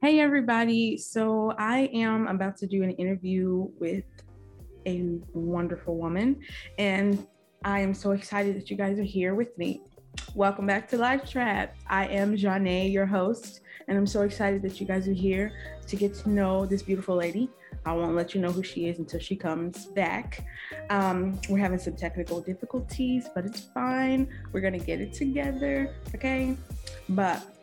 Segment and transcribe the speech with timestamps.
[0.00, 0.96] Hey, everybody.
[0.96, 4.04] So, I am about to do an interview with
[4.86, 6.40] a wonderful woman,
[6.78, 7.26] and
[7.64, 9.82] I am so excited that you guys are here with me.
[10.36, 11.74] Welcome back to Live Trap.
[11.88, 15.50] I am Janae, your host, and I'm so excited that you guys are here
[15.88, 17.50] to get to know this beautiful lady.
[17.84, 20.46] I won't let you know who she is until she comes back.
[20.90, 24.28] Um, we're having some technical difficulties, but it's fine.
[24.52, 26.56] We're gonna get it together, okay?
[27.08, 27.57] But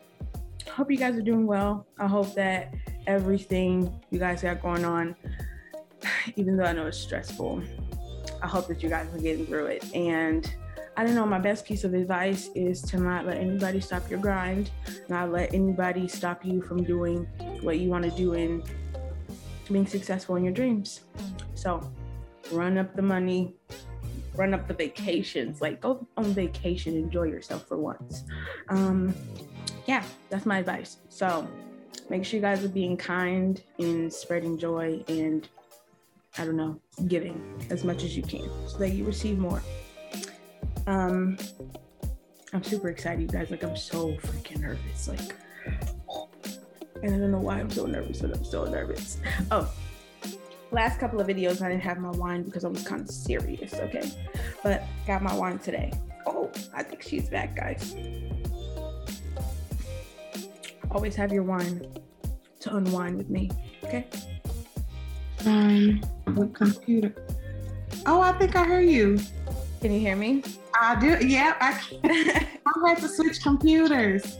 [0.70, 1.86] hope you guys are doing well.
[1.98, 2.74] I hope that
[3.06, 5.16] everything you guys got going on,
[6.36, 7.62] even though I know it's stressful,
[8.42, 9.94] I hope that you guys are getting through it.
[9.94, 10.52] And
[10.96, 14.18] I don't know, my best piece of advice is to not let anybody stop your
[14.18, 14.70] grind,
[15.08, 17.24] not let anybody stop you from doing
[17.60, 18.62] what you want to do and
[19.70, 21.02] being successful in your dreams.
[21.54, 21.90] So
[22.50, 23.54] run up the money,
[24.36, 28.24] run up the vacations, like go on vacation, enjoy yourself for once.
[28.68, 29.14] Um,
[29.86, 30.98] yeah, that's my advice.
[31.08, 31.46] So
[32.10, 35.48] make sure you guys are being kind and spreading joy and
[36.38, 39.62] I don't know, giving as much as you can so that you receive more.
[40.86, 41.38] Um,
[42.52, 43.50] I'm super excited, you guys.
[43.50, 45.08] Like, I'm so freaking nervous.
[45.08, 45.34] Like,
[47.02, 49.18] and I don't know why I'm so nervous, but I'm so nervous.
[49.50, 49.72] Oh,
[50.70, 53.74] last couple of videos, I didn't have my wine because I was kind of serious,
[53.74, 54.10] okay?
[54.62, 55.92] But got my wine today.
[56.26, 57.94] Oh, I think she's back, guys.
[60.96, 61.86] Always have your wine
[62.58, 63.50] to unwind with me,
[63.84, 64.06] okay?
[65.44, 67.14] Um, what computer?
[68.06, 69.18] Oh, I think I hear you.
[69.82, 70.42] Can you hear me?
[70.80, 71.18] I do.
[71.22, 71.78] Yeah, I,
[72.66, 74.38] I had to switch computers.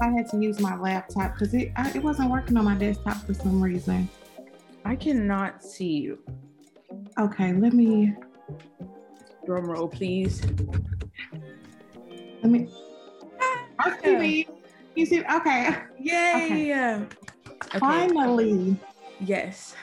[0.00, 3.26] I had to use my laptop because it I, it wasn't working on my desktop
[3.26, 4.08] for some reason.
[4.84, 6.20] I cannot see you.
[7.18, 8.14] Okay, let me
[9.44, 10.40] Drum roll, please.
[12.44, 12.68] let me.
[13.80, 14.48] I see me.
[14.98, 15.22] You see?
[15.32, 15.76] Okay.
[16.00, 16.74] Yay!
[16.74, 17.78] Okay.
[17.78, 18.76] Finally.
[19.20, 19.76] Yes.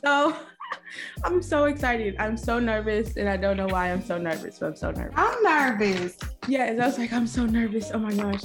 [0.00, 0.34] So
[1.24, 2.16] I'm so excited.
[2.18, 5.12] I'm so nervous, and I don't know why I'm so nervous, but I'm so nervous.
[5.14, 6.16] I'm nervous.
[6.48, 7.90] Yes, I was like, I'm so nervous.
[7.92, 8.44] Oh my gosh.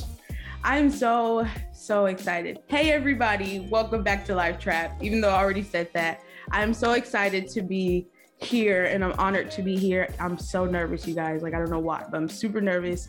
[0.65, 2.59] I'm so, so excited.
[2.67, 3.65] Hey, everybody.
[3.71, 5.01] Welcome back to Live Trap.
[5.01, 6.19] Even though I already said that,
[6.51, 8.05] I'm so excited to be
[8.39, 10.13] here and I'm honored to be here.
[10.19, 11.41] I'm so nervous, you guys.
[11.41, 13.07] Like, I don't know why, but I'm super nervous.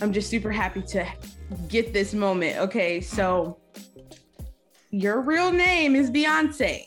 [0.00, 1.06] I'm just super happy to
[1.68, 2.58] get this moment.
[2.58, 3.58] Okay, so
[4.90, 6.86] your real name is Beyonce.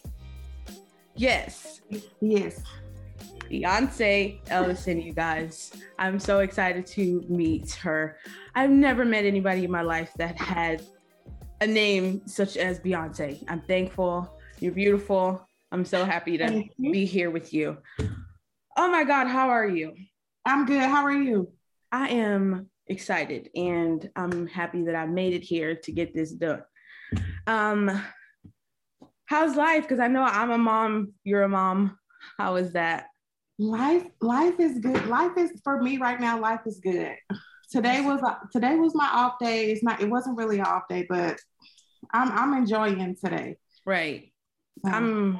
[1.16, 1.82] Yes,
[2.22, 2.64] Yes.
[3.50, 5.74] Beyonce Ellison, you guys.
[6.00, 8.18] I'm so excited to meet her.
[8.56, 10.84] I've never met anybody in my life that had
[11.60, 13.44] a name such as Beyonce.
[13.50, 14.40] I'm thankful.
[14.60, 15.46] You're beautiful.
[15.74, 17.78] I'm so happy to be here with you.
[18.78, 19.96] Oh my God, how are you?
[20.46, 20.82] I'm good.
[20.82, 21.52] How are you?
[21.92, 26.62] I am excited and I'm happy that I made it here to get this done.
[27.48, 28.04] Um,
[29.26, 29.84] how's life?
[29.84, 31.98] Because I know I'm a mom, you're a mom.
[32.38, 33.06] How is that?
[33.58, 35.08] Life, life is good.
[35.08, 36.40] Life is for me right now.
[36.40, 37.16] Life is good.
[37.72, 38.22] Today was
[38.52, 39.72] today was my off day.
[39.72, 40.02] It's not.
[40.02, 41.40] It wasn't really an off day, but
[42.12, 43.56] I'm I'm enjoying today.
[43.86, 44.34] Right.
[44.84, 45.40] So, I'm.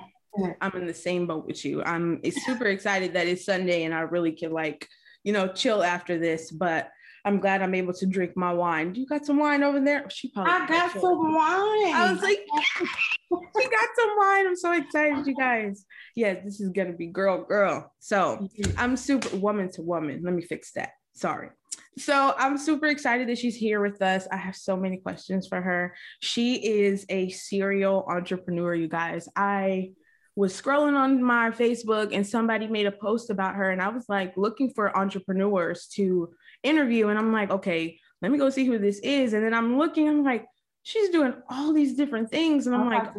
[0.62, 1.84] I'm in the same boat with you.
[1.84, 4.88] I'm super excited that it's Sunday and I really can like,
[5.26, 6.90] you know, chill after this, but
[7.24, 8.96] I'm glad I'm able to drink my wine.
[8.96, 10.10] You got some wine over there?
[10.10, 11.94] She probably I got some wine.
[11.94, 12.40] I was like,
[12.80, 14.48] she got some wine.
[14.48, 15.86] I'm so excited, you guys.
[16.16, 17.94] Yeah, this is gonna be girl, girl.
[18.00, 18.72] So mm-hmm.
[18.78, 20.22] I'm super woman to woman.
[20.24, 20.92] Let me fix that.
[21.14, 21.50] Sorry.
[21.98, 24.28] So I'm super excited that she's here with us.
[24.32, 25.94] I have so many questions for her.
[26.22, 29.28] She is a serial entrepreneur, you guys.
[29.36, 29.92] I
[30.36, 34.06] was scrolling on my Facebook and somebody made a post about her, and I was
[34.08, 36.30] like looking for entrepreneurs to
[36.64, 37.08] interview.
[37.08, 39.34] And I'm like, okay, let me go see who this is.
[39.34, 40.46] And then I'm looking, I'm like,
[40.84, 42.68] she's doing all these different things.
[42.68, 43.12] And I'm like,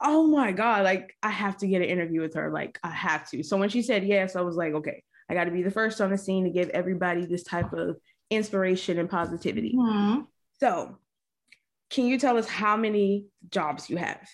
[0.00, 2.50] oh my God, like I have to get an interview with her.
[2.52, 3.42] Like I have to.
[3.42, 6.00] So when she said yes, I was like, okay, I got to be the first
[6.00, 7.96] on the scene to give everybody this type of
[8.30, 9.74] inspiration and positivity.
[9.76, 10.26] Mhm.
[10.60, 10.98] So,
[11.90, 14.26] can you tell us how many jobs you have?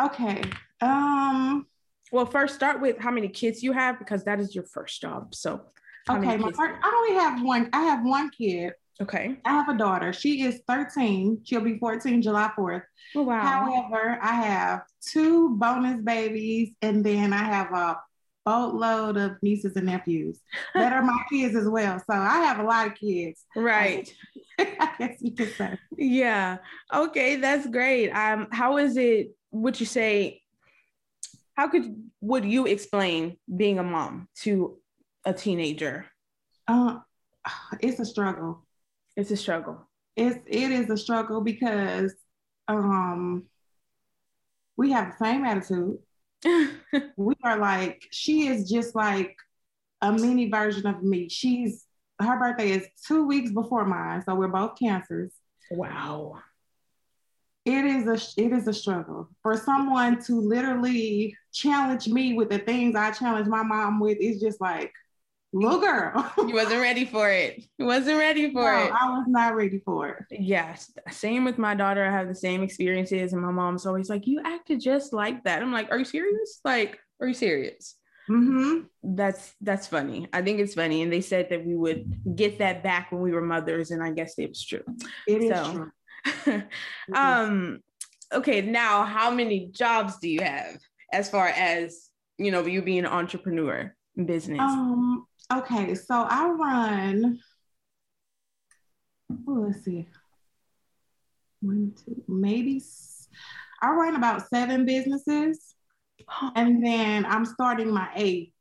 [0.00, 0.42] Okay.
[0.80, 1.66] Um.
[2.12, 5.34] Well, first start with how many kids you have because that is your first job.
[5.34, 5.62] So,
[6.10, 6.36] Okay.
[6.36, 7.70] My first, I only have one.
[7.72, 8.72] I have one kid.
[9.00, 9.36] okay.
[9.44, 10.12] I have a daughter.
[10.12, 11.40] She is 13.
[11.44, 12.82] She'll be 14 July 4th.
[13.16, 13.40] Oh, wow.
[13.40, 17.98] However, I have two bonus babies, and then I have a
[18.44, 20.38] boatload of nieces and nephews
[20.74, 21.98] that are my kids as well.
[21.98, 23.44] So I have a lot of kids.
[23.56, 24.12] right.
[24.58, 25.76] I guess you could say.
[25.96, 26.58] Yeah.
[26.92, 28.10] Okay, that's great.
[28.10, 29.30] Um, how is it?
[29.50, 30.42] Would you say?
[31.56, 31.84] How could
[32.20, 34.76] would you explain being a mom to
[35.24, 36.06] a teenager?
[36.66, 36.98] Uh,
[37.80, 38.66] it's a struggle.
[39.16, 39.88] It's a struggle.
[40.16, 42.14] it's it is a struggle because
[42.68, 43.44] um
[44.76, 45.98] we have the same attitude.
[47.16, 49.36] we are like, she is just like
[50.02, 51.28] a mini version of me.
[51.28, 51.84] She's
[52.20, 55.32] her birthday is two weeks before mine, so we're both cancers.
[55.70, 56.38] Wow.
[57.64, 62.58] It is a it is a struggle for someone to literally challenge me with the
[62.58, 64.18] things I challenge my mom with.
[64.20, 64.92] It's just like,
[65.54, 66.32] little girl.
[66.38, 67.64] you wasn't ready for it.
[67.78, 68.92] You wasn't ready for no, it.
[68.92, 70.40] I was not ready for it.
[70.40, 70.92] Yes.
[71.10, 72.04] Same with my daughter.
[72.04, 75.62] I have the same experiences, and my mom's always like, "You acted just like that."
[75.62, 76.60] I'm like, "Are you serious?
[76.64, 77.96] Like, are you serious?"
[78.28, 79.14] Mm-hmm.
[79.16, 80.28] That's that's funny.
[80.32, 83.32] I think it's funny, and they said that we would get that back when we
[83.32, 84.82] were mothers, and I guess it was true.
[85.28, 85.90] It is so,
[86.44, 86.62] true.
[87.14, 87.80] um.
[88.32, 88.62] Okay.
[88.62, 90.78] Now, how many jobs do you have
[91.12, 92.08] as far as
[92.38, 94.60] you know you being an entrepreneur in business?
[94.60, 95.26] Um.
[95.52, 95.94] Okay.
[95.94, 97.38] So I run.
[99.48, 100.06] Oh, let's see.
[101.60, 102.82] One, two, maybe.
[103.82, 105.74] I run about seven businesses
[106.54, 108.52] and then I'm starting my eighth.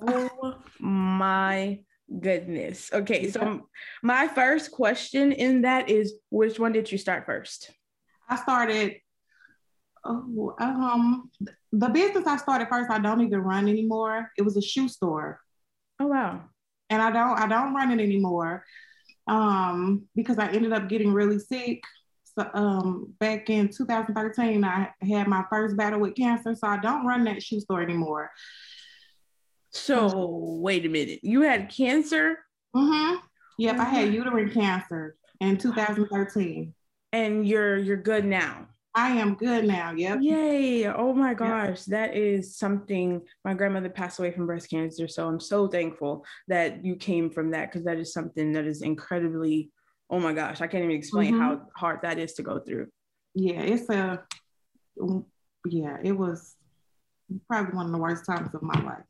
[0.00, 1.80] Oh my
[2.20, 2.90] goodness.
[2.92, 3.68] Okay, so
[4.02, 7.70] my first question in that is which one did you start first?
[8.28, 8.96] I started
[10.04, 11.30] oh um
[11.70, 14.30] the business I started first I don't even run anymore.
[14.36, 15.40] It was a shoe store.
[16.02, 16.40] Oh wow.
[16.90, 18.64] And I don't I don't run it anymore.
[19.28, 21.82] Um because I ended up getting really sick
[22.38, 27.06] so, um, back in 2013, I had my first battle with cancer, so I don't
[27.06, 28.30] run that shoe store anymore.
[29.70, 32.38] So wait a minute, you had cancer?
[32.74, 33.16] Mm-hmm.
[33.58, 36.74] Yep, I had uterine cancer in 2013.
[37.12, 38.68] And you're you're good now.
[38.94, 39.92] I am good now.
[39.92, 40.18] Yep.
[40.20, 40.86] Yay.
[40.86, 41.86] Oh my gosh.
[41.86, 41.86] Yep.
[41.86, 43.22] That is something.
[43.44, 45.08] My grandmother passed away from breast cancer.
[45.08, 48.82] So I'm so thankful that you came from that because that is something that is
[48.82, 49.70] incredibly
[50.12, 51.42] oh my gosh, I can't even explain mm-hmm.
[51.42, 52.88] how hard that is to go through.
[53.34, 54.22] Yeah, it's a,
[55.66, 56.54] yeah, it was
[57.48, 59.04] probably one of the worst times of my life.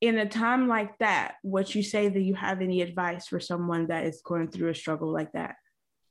[0.00, 3.88] In a time like that, would you say that you have any advice for someone
[3.88, 5.56] that is going through a struggle like that?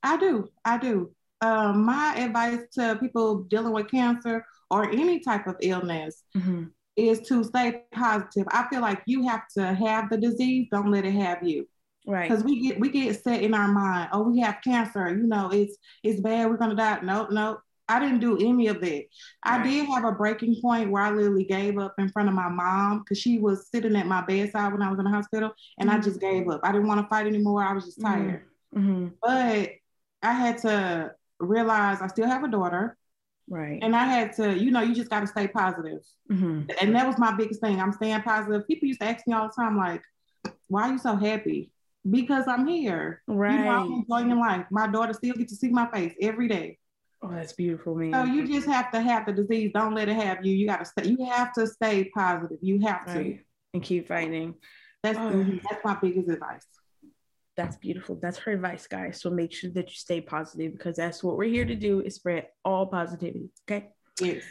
[0.04, 0.50] I do.
[0.66, 1.14] I do.
[1.42, 6.66] Um, my advice to people dealing with cancer or any type of illness mm-hmm.
[6.96, 8.48] is to stay positive.
[8.52, 11.68] I feel like you have to have the disease, don't let it have you.
[12.08, 12.30] Right.
[12.30, 15.50] Because we get we get set in our mind, oh, we have cancer, you know,
[15.52, 17.00] it's it's bad, we're gonna die.
[17.04, 17.60] No, no,
[17.90, 18.88] I didn't do any of that.
[18.88, 19.06] Right.
[19.44, 22.50] I did have a breaking point where I literally gave up in front of my
[22.50, 25.90] mom because she was sitting at my bedside when I was in the hospital, and
[25.90, 26.00] mm-hmm.
[26.00, 26.62] I just gave up.
[26.64, 27.64] I didn't want to fight anymore.
[27.64, 28.30] I was just mm-hmm.
[28.30, 28.46] tired.
[28.76, 29.08] Mm-hmm.
[29.22, 29.72] But
[30.24, 32.98] I had to realize I still have a daughter.
[33.50, 33.80] Right.
[33.82, 36.00] And I had to, you know, you just got to stay positive.
[36.30, 36.70] Mm-hmm.
[36.82, 37.80] And that was my biggest thing.
[37.80, 38.68] I'm staying positive.
[38.68, 40.02] People used to ask me all the time, like,
[40.68, 41.72] why are you so happy?
[42.10, 43.22] because I'm here.
[43.28, 43.54] Right.
[43.54, 44.66] You know, I'm enjoying life.
[44.72, 46.78] My daughter still gets to see my face every day.
[47.22, 48.14] Oh, that's beautiful, man.
[48.14, 49.72] So you just have to have the disease.
[49.74, 50.54] Don't let it have you.
[50.54, 51.10] You got to stay.
[51.10, 52.60] You have to stay positive.
[52.62, 53.38] You have right.
[53.38, 53.40] to
[53.74, 54.56] and keep fighting.
[55.04, 55.60] That's oh.
[55.70, 56.66] that's my biggest advice.
[57.58, 58.20] That's beautiful.
[58.22, 59.20] That's her advice, guys.
[59.20, 62.16] So make sure that you stay positive because that's what we're here to do is
[62.16, 63.50] spread all positivity.
[63.68, 63.90] Okay.
[64.22, 64.44] Yes.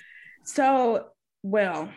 [0.44, 1.06] So,
[1.44, 1.88] well,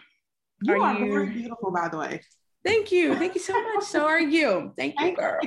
[0.61, 1.11] you are, are you...
[1.11, 2.21] very beautiful, by the way.
[2.63, 3.15] Thank you.
[3.15, 3.85] Thank you so much.
[3.85, 4.73] So are you.
[4.77, 5.39] Thank you, girl.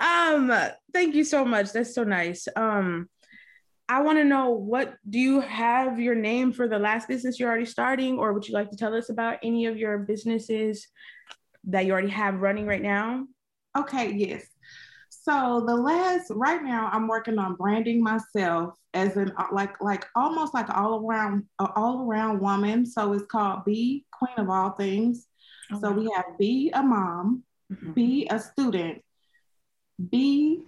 [0.00, 0.52] Um,
[0.92, 1.72] thank you so much.
[1.72, 2.46] That's so nice.
[2.54, 3.08] Um,
[3.88, 7.48] I want to know what do you have your name for the last business you're
[7.48, 10.86] already starting, or would you like to tell us about any of your businesses
[11.64, 13.26] that you already have running right now?
[13.76, 14.44] Okay, yes.
[15.10, 20.54] So the last right now I'm working on branding myself as an like like almost
[20.54, 22.86] like all around all around woman.
[22.86, 25.26] So it's called Be Queen of All Things.
[25.70, 25.80] Okay.
[25.80, 27.92] So we have be a mom, mm-hmm.
[27.92, 29.02] be a student,
[30.08, 30.62] be,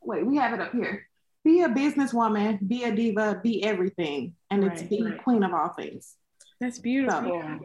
[0.00, 1.08] wait, we have it up here.
[1.44, 4.34] Be a businesswoman, be a diva, be everything.
[4.50, 5.22] And right, it's be right.
[5.22, 6.14] queen of all things.
[6.60, 7.20] That's beautiful.
[7.20, 7.60] So,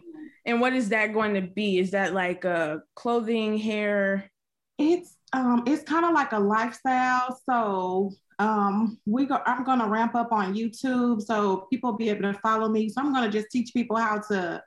[0.45, 1.77] and what is that going to be?
[1.77, 4.31] Is that like a clothing, hair?
[4.77, 7.39] It's um it's kind of like a lifestyle.
[7.49, 12.21] So um we go i'm going to ramp up on youtube so people be able
[12.31, 14.61] to follow me so i'm going to just teach people how to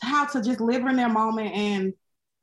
[0.00, 1.92] how to just live in their moment and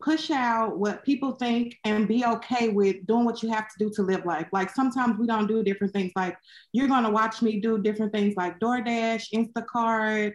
[0.01, 3.89] push out what people think and be okay with doing what you have to do
[3.91, 4.48] to live life.
[4.51, 6.12] Like sometimes we don't do different things.
[6.15, 6.36] Like
[6.74, 10.34] you're gonna watch me do different things like DoorDash, Instacart,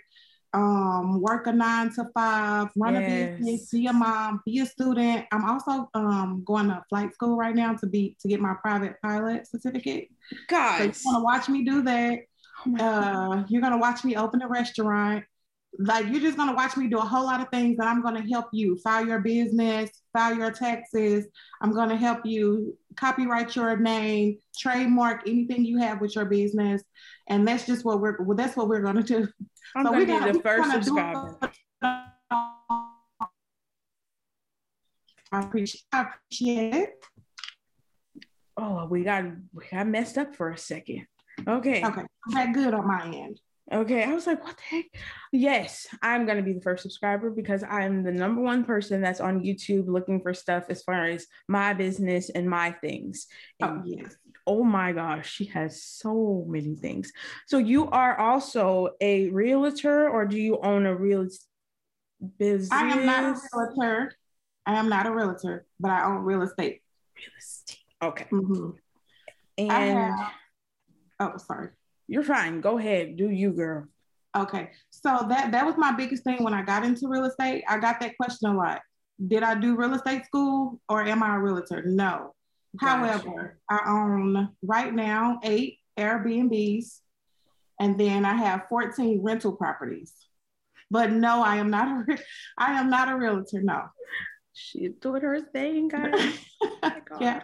[0.57, 3.03] um, work a nine to five, run yes.
[3.03, 5.27] a business, be a mom, be a student.
[5.31, 8.95] I'm also um, going to flight school right now to be to get my private
[9.03, 10.09] pilot certificate.
[10.49, 12.21] God, so you're gonna watch me do that.
[12.67, 15.25] Oh uh, you're gonna watch me open a restaurant
[15.79, 18.01] like you're just going to watch me do a whole lot of things that i'm
[18.03, 21.27] going to help you file your business file your taxes
[21.61, 26.83] i'm going to help you copyright your name trademark anything you have with your business
[27.29, 29.29] and that's just what we're well, that's what we're going to do
[29.75, 31.39] i'm so going to be the first subscriber
[35.33, 37.05] I appreciate, I appreciate it.
[38.57, 41.07] Oh, we got we got messed up for a second.
[41.47, 41.85] Okay.
[41.85, 42.03] Okay.
[42.31, 43.41] That good on my end.
[43.73, 44.85] Okay, I was like, what the heck?
[45.33, 49.43] Yes, I'm gonna be the first subscriber because I'm the number one person that's on
[49.43, 53.27] YouTube looking for stuff as far as my business and my things.
[53.61, 54.17] Oh, and oh yes.
[54.47, 57.13] Oh my gosh, she has so many things.
[57.47, 61.27] So you are also a realtor, or do you own a real
[62.39, 62.71] business?
[62.73, 64.13] I am not a realtor.
[64.65, 66.83] I am not a realtor, but I own real estate.
[67.17, 67.79] Real estate.
[68.03, 68.27] Okay.
[68.31, 68.71] Mm-hmm.
[69.59, 70.33] And have,
[71.19, 71.71] oh, sorry.
[72.07, 72.61] You're fine.
[72.61, 73.17] Go ahead.
[73.17, 73.89] Do you, girl.
[74.37, 74.71] Okay.
[74.91, 77.65] So that that was my biggest thing when I got into real estate.
[77.69, 78.83] I got that question a lot.
[79.27, 81.83] Did I do real estate school or am I a realtor?
[81.87, 82.36] No.
[82.77, 82.97] Gotcha.
[82.97, 87.01] However, I own right now eight Airbnbs
[87.81, 90.13] and then I have 14 rental properties.
[90.91, 92.19] But no, I am not a
[92.59, 93.61] I am not a realtor.
[93.61, 93.85] No.
[94.53, 96.39] She's doing her thing, guys.
[96.83, 97.43] oh yeah.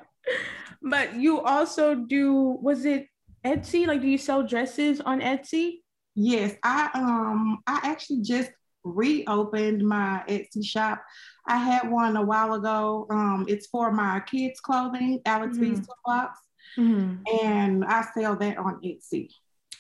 [0.81, 3.09] But you also do was it
[3.45, 3.87] Etsy?
[3.87, 5.81] Like, do you sell dresses on Etsy?
[6.15, 8.51] Yes, I um I actually just
[8.85, 11.03] reopened my Etsy shop.
[11.47, 13.07] I had one a while ago.
[13.11, 15.75] Um, it's for my kids' clothing, Alex mm-hmm.
[15.75, 16.39] B's Box,
[16.79, 17.23] mm-hmm.
[17.45, 19.31] and I sell that on Etsy.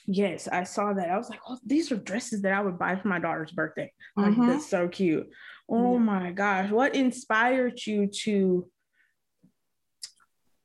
[0.06, 1.10] Yes, I saw that.
[1.10, 3.92] I was like, oh, these are dresses that I would buy for my daughter's birthday.
[4.16, 4.48] Like, mm-hmm.
[4.48, 5.28] that's so cute.
[5.68, 5.98] Oh yeah.
[6.00, 8.68] my gosh, what inspired you to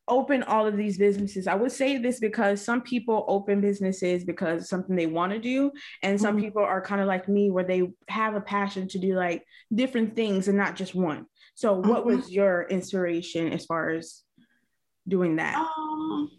[0.07, 1.47] open all of these businesses.
[1.47, 5.71] I would say this because some people open businesses because something they want to do,
[6.03, 6.45] and some mm-hmm.
[6.45, 10.15] people are kind of like me where they have a passion to do like different
[10.15, 11.25] things and not just one.
[11.55, 12.17] So, what mm-hmm.
[12.17, 14.23] was your inspiration as far as
[15.07, 15.55] doing that?
[15.55, 16.31] Um,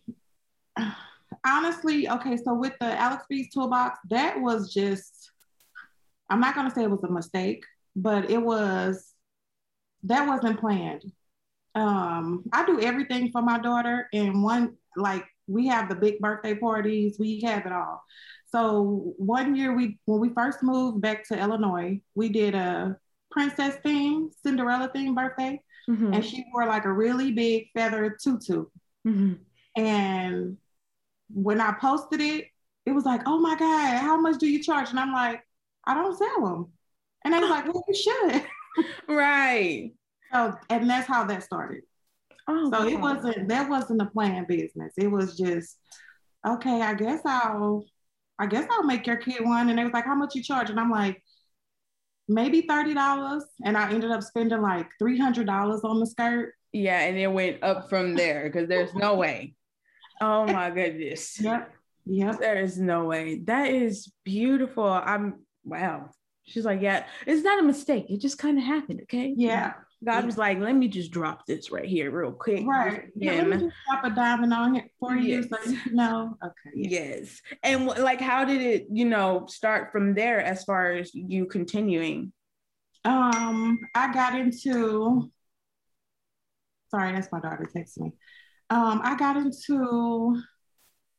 [1.45, 5.31] honestly, okay, so with the Alex B's Toolbox, that was just,
[6.31, 7.65] I'm not going to say it was a mistake,
[7.97, 9.13] but it was,
[10.05, 11.03] that wasn't planned
[11.79, 16.55] um, I do everything for my daughter, and one like we have the big birthday
[16.55, 18.03] parties, we have it all.
[18.51, 22.97] So one year we when we first moved back to Illinois, we did a
[23.31, 26.15] princess theme, Cinderella theme birthday, mm-hmm.
[26.15, 28.67] and she wore like a really big feather tutu.
[29.07, 29.35] Mm-hmm.
[29.81, 30.57] And
[31.31, 32.47] when I posted it,
[32.87, 35.43] it was like, "Oh my god, how much do you charge?" And I'm like,
[35.85, 36.73] "I don't sell them."
[37.25, 38.45] And they was like, "Well, you should."
[39.09, 39.93] right.
[40.33, 41.83] So, and that's how that started.
[42.47, 44.95] Oh, so it wasn't that wasn't a planned business.
[44.97, 45.79] It was just
[46.47, 46.81] okay.
[46.81, 47.85] I guess I'll
[48.39, 49.69] I guess I'll make your kid one.
[49.69, 50.71] And they was like, how much you charge?
[50.71, 51.23] And I'm like,
[52.27, 53.45] maybe thirty dollars.
[53.65, 56.55] And I ended up spending like three hundred dollars on the skirt.
[56.73, 59.55] Yeah, and it went up from there because there's no way.
[60.21, 61.39] Oh my goodness.
[61.41, 61.73] Yep.
[62.07, 62.41] Yep.
[62.41, 63.41] There is no way.
[63.45, 64.85] That is beautiful.
[64.85, 66.09] I'm wow.
[66.45, 68.07] She's like, yeah, it's not a mistake.
[68.09, 69.01] It just kind of happened.
[69.03, 69.35] Okay.
[69.37, 69.75] Yeah.
[70.05, 72.65] God was like, let me just drop this right here real quick.
[72.65, 73.09] Right.
[73.17, 75.47] Yeah, let me just drop a diamond on it for yes.
[75.51, 76.37] you so you know.
[76.43, 76.77] Okay.
[76.77, 77.41] Yes.
[77.65, 82.33] And like, how did it, you know, start from there as far as you continuing?
[83.05, 85.31] Um, I got into,
[86.91, 88.13] sorry, that's my daughter texting me.
[88.71, 90.41] Um, I got into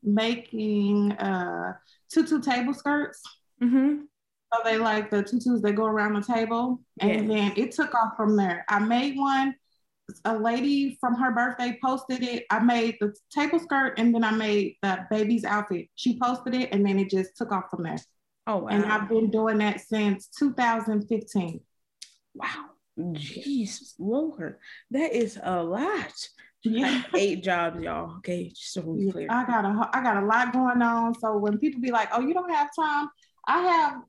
[0.02, 1.74] making uh
[2.14, 3.22] tutu table skirts.
[3.62, 4.04] Mm-hmm.
[4.54, 6.82] So they like the tutus that go around the table.
[7.00, 8.66] And then it took off from there.
[8.68, 9.56] I made one.
[10.26, 12.46] A lady from her birthday posted it.
[12.50, 15.88] I made the table skirt and then I made the baby's outfit.
[15.94, 18.00] She posted it and then it just took off from there.
[18.48, 18.70] Oh, wow.
[18.70, 21.60] And I've been doing that since 2015.
[22.34, 22.66] Wow.
[22.98, 24.58] Jeez, Lord.
[24.90, 26.12] That is a lot.
[26.64, 27.04] Yeah.
[27.16, 28.18] eight jobs, y'all.
[28.18, 29.28] Okay, just so we clear.
[29.30, 31.14] I got a I got a lot going on.
[31.20, 33.08] So when people be like, "Oh, you don't have time,"
[33.48, 34.02] I have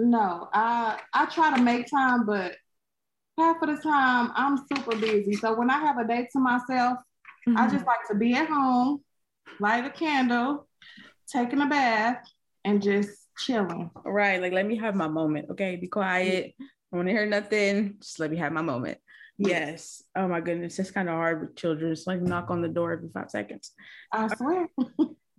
[0.00, 2.56] no, I I try to make time, but
[3.38, 5.34] half of the time I'm super busy.
[5.34, 6.98] So when I have a day to myself,
[7.48, 7.56] mm-hmm.
[7.56, 9.02] I just like to be at home,
[9.58, 10.68] light a candle,
[11.30, 12.22] taking a bath,
[12.64, 13.90] and just chilling.
[14.04, 14.40] Right.
[14.40, 15.50] Like let me have my moment.
[15.50, 15.76] Okay.
[15.76, 16.54] Be quiet.
[16.92, 17.96] I want to hear nothing.
[18.00, 18.98] Just let me have my moment.
[19.38, 20.02] Yes.
[20.14, 20.78] Oh my goodness.
[20.78, 21.92] It's kind of hard with children.
[21.92, 23.72] It's like knock on the door every five seconds.
[24.12, 24.68] I swear.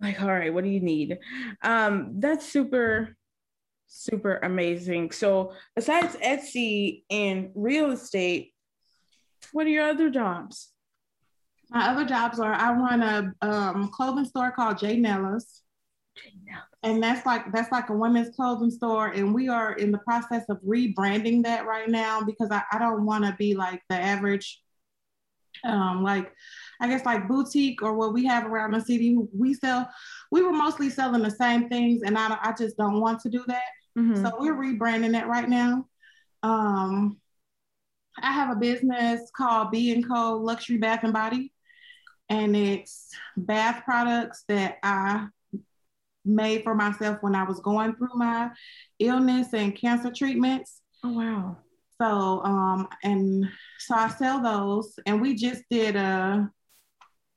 [0.00, 1.18] like, all right, what do you need?
[1.62, 3.16] Um, that's super
[3.92, 5.12] super amazing.
[5.12, 8.52] So, besides Etsy and real estate,
[9.52, 10.70] what are your other jobs?
[11.70, 15.62] My other jobs are I run a um, clothing store called J Nella's.
[16.82, 20.44] and that's like that's like a women's clothing store and we are in the process
[20.48, 24.60] of rebranding that right now because i, I don't want to be like the average
[25.64, 26.32] um like
[26.80, 29.88] i guess like boutique or what we have around the city we sell
[30.30, 33.44] we were mostly selling the same things and i, I just don't want to do
[33.46, 33.62] that
[33.96, 34.24] mm-hmm.
[34.24, 35.86] so we're rebranding it right now
[36.42, 37.16] um
[38.20, 41.52] i have a business called b and co luxury bath and body
[42.28, 45.26] and it's bath products that i
[46.24, 48.50] made for myself when I was going through my
[48.98, 50.80] illness and cancer treatments.
[51.04, 51.56] Oh wow.
[52.00, 56.50] So um and so I sell those and we just did a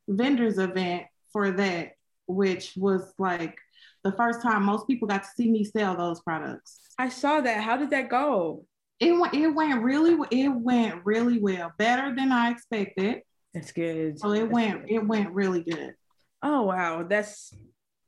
[0.08, 1.94] vendors event for that,
[2.28, 3.58] which was like
[4.06, 6.80] the first time most people got to see me sell those products.
[6.98, 7.62] I saw that.
[7.62, 8.66] How did that go?
[9.00, 11.74] It went it went really it went really well.
[11.78, 13.24] Better than I expected.
[13.54, 14.20] That's good.
[14.20, 14.92] So it That's went good.
[14.92, 15.96] it went really good.
[16.44, 17.04] Oh wow.
[17.04, 17.52] That's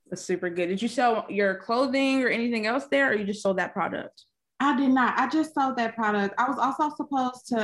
[0.09, 0.67] that's super good.
[0.67, 4.23] Did you sell your clothing or anything else there, or you just sold that product?
[4.59, 5.19] I did not.
[5.19, 6.35] I just sold that product.
[6.37, 7.59] I was also supposed to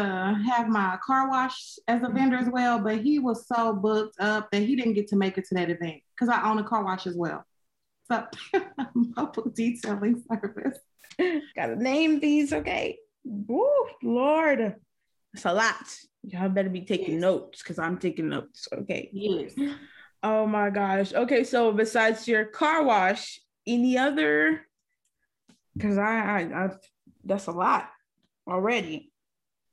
[0.46, 4.52] have my car wash as a vendor as well, but he was so booked up
[4.52, 6.84] that he didn't get to make it to that event because I own a car
[6.84, 7.46] wash as well.
[8.12, 8.26] So
[8.94, 10.80] mobile detailing service.
[11.56, 12.98] Gotta name these, okay?
[13.24, 13.68] Woo,
[14.02, 14.76] Lord.
[15.34, 15.76] It's a lot.
[16.24, 17.22] Y'all better be taking yes.
[17.22, 18.68] notes because I'm taking notes.
[18.72, 19.10] Okay.
[19.14, 19.54] Yes.
[20.22, 21.14] Oh my gosh.
[21.14, 24.66] Okay, so besides your car wash, any other?
[25.74, 26.70] Because I, I, I,
[27.26, 27.90] that's a lot
[28.48, 29.12] already.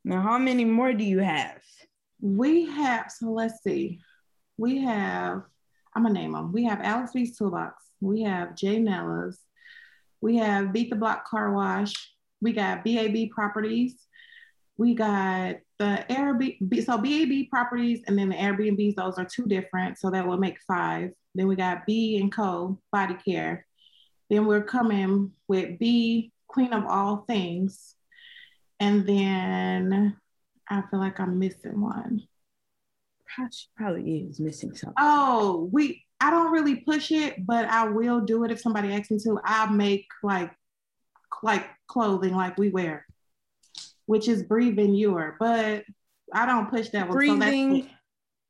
[0.04, 1.60] Now, how many more do you have?
[2.20, 3.10] We have.
[3.10, 4.00] So let's see.
[4.56, 5.42] We have.
[5.94, 6.52] I'm gonna name them.
[6.52, 7.89] We have Alex B's Toolbox.
[8.00, 9.38] We have Jay Nella's.
[10.21, 11.92] We have Beat the Block Car Wash.
[12.40, 13.95] We got BAB Properties.
[14.76, 19.99] We got the Airbnb, so BAB properties and then the Airbnbs, those are two different.
[19.99, 21.11] So that will make five.
[21.35, 23.66] Then we got B and Co body care.
[24.30, 27.95] Then we're coming with B Queen of All Things.
[28.78, 30.16] And then
[30.69, 32.23] I feel like I'm missing one.
[33.76, 34.95] Probably is missing something.
[34.99, 39.11] Oh, we I don't really push it, but I will do it if somebody asks
[39.11, 39.40] me to.
[39.44, 40.52] I'll make like
[41.42, 43.06] like clothing like we wear
[44.11, 45.85] which is breathing your, but
[46.35, 47.16] I don't push that one.
[47.16, 47.83] Breathing.
[47.83, 47.88] So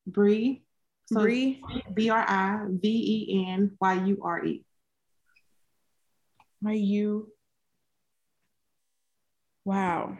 [0.06, 0.56] breathe.
[1.04, 1.58] So breathe.
[1.92, 4.64] B R I V E N Y U R E.
[6.62, 7.28] My you.
[9.66, 10.16] Wow.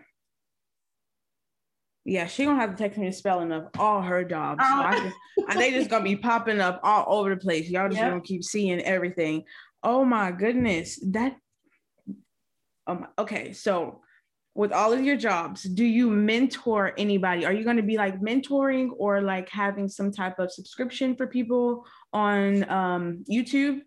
[2.05, 4.63] Yeah, she gonna have to text me the spelling of all her jobs.
[4.65, 4.91] Oh.
[4.93, 7.69] So just, they just gonna be popping up all over the place.
[7.69, 8.11] Y'all just yep.
[8.11, 9.45] gonna keep seeing everything.
[9.83, 11.37] Oh my goodness, that.
[12.87, 13.07] Um.
[13.19, 14.01] Okay, so
[14.55, 17.47] with all of your jobs, do you mentor anybody?
[17.47, 21.27] Are you going to be like mentoring or like having some type of subscription for
[21.27, 23.83] people on um, YouTube?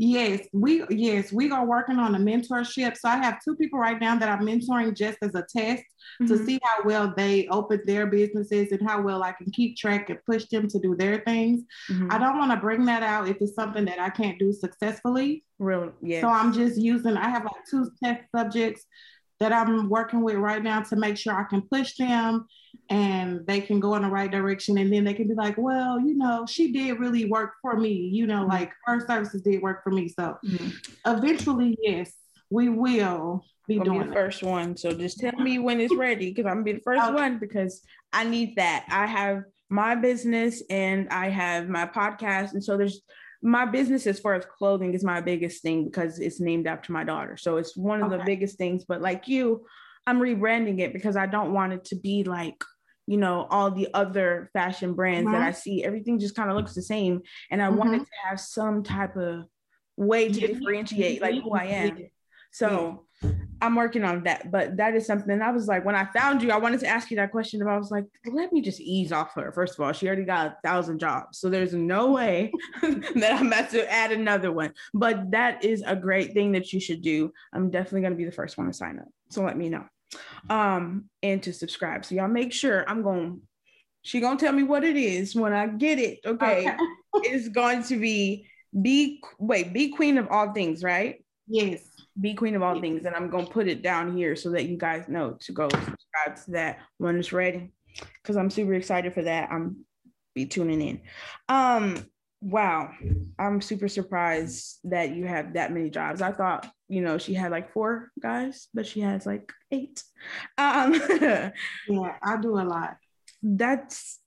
[0.00, 2.96] Yes, we yes we are working on a mentorship.
[2.96, 5.82] So I have two people right now that I'm mentoring just as a test
[6.22, 6.26] mm-hmm.
[6.26, 10.08] to see how well they open their businesses and how well I can keep track
[10.08, 11.64] and push them to do their things.
[11.90, 12.12] Mm-hmm.
[12.12, 15.44] I don't want to bring that out if it's something that I can't do successfully.
[15.58, 16.20] Real, yeah.
[16.20, 17.16] So I'm just using.
[17.16, 18.86] I have like two test subjects
[19.40, 22.46] that I'm working with right now to make sure I can push them
[22.90, 24.78] and they can go in the right direction.
[24.78, 27.92] And then they can be like, well, you know, she did really work for me.
[27.92, 28.50] You know, mm-hmm.
[28.50, 30.08] like her services did work for me.
[30.08, 30.68] So mm-hmm.
[31.06, 32.12] eventually, yes,
[32.50, 34.76] we will be doing be the first one.
[34.76, 37.14] So just tell me when it's ready because I'm gonna be the first okay.
[37.14, 38.86] one because I need that.
[38.90, 42.52] I have my business and I have my podcast.
[42.52, 43.02] And so there's
[43.42, 47.04] my business as far as clothing is my biggest thing because it's named after my
[47.04, 47.36] daughter.
[47.36, 48.18] So it's one of okay.
[48.18, 48.84] the biggest things.
[48.84, 49.66] But like you,
[50.06, 52.64] I'm rebranding it because I don't want it to be like,
[53.06, 55.38] you know, all the other fashion brands mm-hmm.
[55.38, 55.84] that I see.
[55.84, 57.22] Everything just kind of looks the same.
[57.50, 57.78] And I mm-hmm.
[57.78, 59.44] wanted to have some type of
[59.96, 62.08] way to differentiate like who I am.
[62.58, 63.04] So
[63.60, 66.50] I'm working on that, but that is something I was like, when I found you,
[66.50, 67.60] I wanted to ask you that question.
[67.60, 69.50] But I was like, let me just ease off her.
[69.52, 71.38] First of all, she already got a thousand jobs.
[71.38, 74.72] So there's no way that I'm about to add another one.
[74.94, 77.32] But that is a great thing that you should do.
[77.52, 79.08] I'm definitely going to be the first one to sign up.
[79.30, 79.84] So let me know.
[80.48, 82.04] Um, and to subscribe.
[82.04, 83.42] So y'all make sure I'm going,
[84.02, 86.20] she gonna tell me what it is when I get it.
[86.24, 86.68] Okay.
[86.68, 86.76] okay.
[87.14, 88.46] it's going to be
[88.80, 91.24] be wait, be queen of all things, right?
[91.48, 91.82] Yes.
[92.20, 94.64] Be queen of all things and i'm going to put it down here so that
[94.64, 97.72] you guys know to go subscribe to that when it's ready
[98.14, 99.50] because i'm super excited for that.
[99.50, 99.84] I'm
[100.34, 101.00] be tuning in.
[101.48, 102.04] Um
[102.40, 102.90] wow.
[103.38, 106.22] I'm super surprised that you have that many jobs.
[106.22, 110.02] I thought you know she had like four guys but she has like eight.
[110.56, 111.50] Um yeah
[111.88, 112.96] i do a lot.
[113.42, 114.18] That's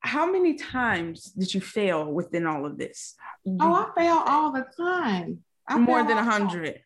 [0.00, 3.14] how many times did you fail within all of this?
[3.46, 5.40] Oh, I fail all the time.
[5.68, 6.80] I More than a hundred.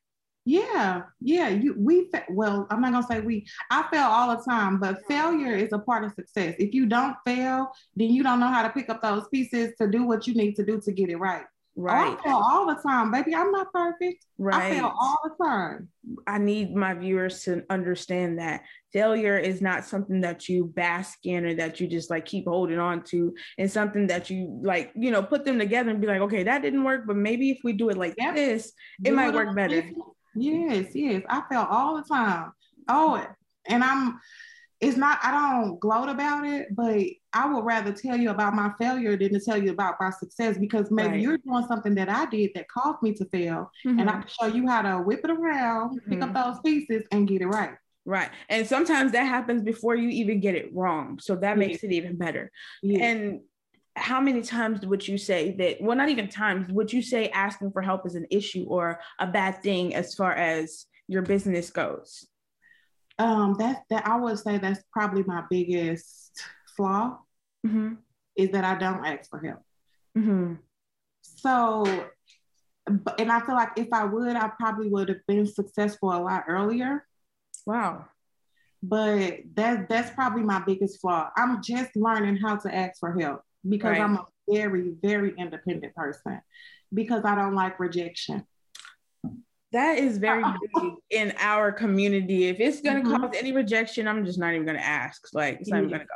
[0.44, 1.48] Yeah, yeah.
[1.48, 3.46] You we well, I'm not gonna say we.
[3.70, 5.12] I fail all the time, but mm-hmm.
[5.12, 6.56] failure is a part of success.
[6.58, 9.88] If you don't fail, then you don't know how to pick up those pieces to
[9.88, 11.44] do what you need to do to get it right.
[11.78, 12.18] Oh, right.
[12.18, 13.34] I fail all the time, baby.
[13.34, 14.26] I'm not perfect.
[14.38, 14.72] Right.
[14.72, 15.88] I fail all the time.
[16.26, 21.46] I need my viewers to understand that failure is not something that you bask in
[21.46, 23.34] or that you just like keep holding on to.
[23.56, 26.60] It's something that you like, you know, put them together and be like, okay, that
[26.60, 28.34] didn't work, but maybe if we do it like yep.
[28.34, 29.82] this, it do might it work better.
[30.34, 31.22] Yes, yes.
[31.28, 32.52] I fail all the time.
[32.88, 33.24] Oh,
[33.66, 34.20] and I'm
[34.82, 38.72] it's not I don't gloat about it, but I would rather tell you about my
[38.80, 41.20] failure than to tell you about my success because maybe right.
[41.20, 43.70] you're doing something that I did that caused me to fail.
[43.86, 44.00] Mm-hmm.
[44.00, 44.22] And I mm-hmm.
[44.22, 46.10] can show you how to whip it around, mm-hmm.
[46.10, 46.50] pick up mm-hmm.
[46.50, 47.74] those pieces and get it right.
[48.04, 48.30] Right.
[48.48, 51.20] And sometimes that happens before you even get it wrong.
[51.22, 52.50] So that makes it even better.
[52.82, 53.42] And
[53.94, 57.70] how many times would you say that well not even times would you say asking
[57.70, 62.26] for help is an issue or a bad thing as far as your business goes
[63.18, 66.42] um, that that I would say that's probably my biggest
[66.76, 67.18] flaw
[67.66, 67.94] mm-hmm.
[68.36, 69.62] is that I don't ask for help.
[70.16, 70.54] Mm-hmm.
[71.22, 71.84] So,
[72.86, 76.44] and I feel like if I would, I probably would have been successful a lot
[76.48, 77.06] earlier.
[77.66, 78.06] Wow.
[78.82, 81.30] But that that's probably my biggest flaw.
[81.36, 84.00] I'm just learning how to ask for help because right.
[84.00, 86.40] I'm a very very independent person
[86.92, 88.44] because I don't like rejection.
[89.72, 92.44] That is very big in our community.
[92.48, 93.16] If it's gonna mm-hmm.
[93.16, 95.28] cause any rejection, I'm just not even gonna ask.
[95.32, 96.14] Like it's not even gonna go.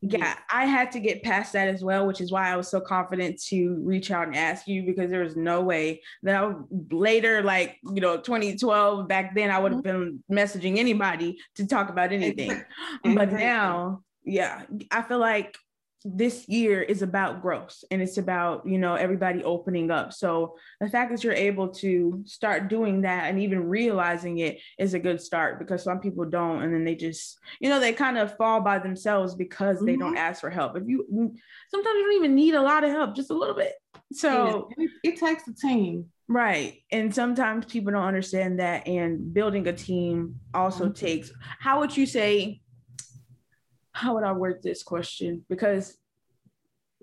[0.00, 2.80] Yeah, I had to get past that as well, which is why I was so
[2.80, 6.92] confident to reach out and ask you because there was no way that I would,
[6.92, 10.18] later, like you know, 2012 back then, I would have mm-hmm.
[10.28, 12.62] been messaging anybody to talk about anything.
[13.02, 15.58] But now, yeah, I feel like
[16.04, 20.88] this year is about growth and it's about you know everybody opening up so the
[20.88, 25.20] fact that you're able to start doing that and even realizing it is a good
[25.20, 28.60] start because some people don't and then they just you know they kind of fall
[28.60, 29.86] by themselves because mm-hmm.
[29.86, 30.18] they don't mm-hmm.
[30.18, 31.04] ask for help if you
[31.68, 33.74] sometimes you don't even need a lot of help just a little bit
[34.12, 36.82] so it, it takes a team Right.
[36.92, 38.86] And sometimes people don't understand that.
[38.86, 40.92] And building a team also mm-hmm.
[40.92, 42.60] takes, how would you say,
[43.98, 45.44] how would I word this question?
[45.48, 45.98] Because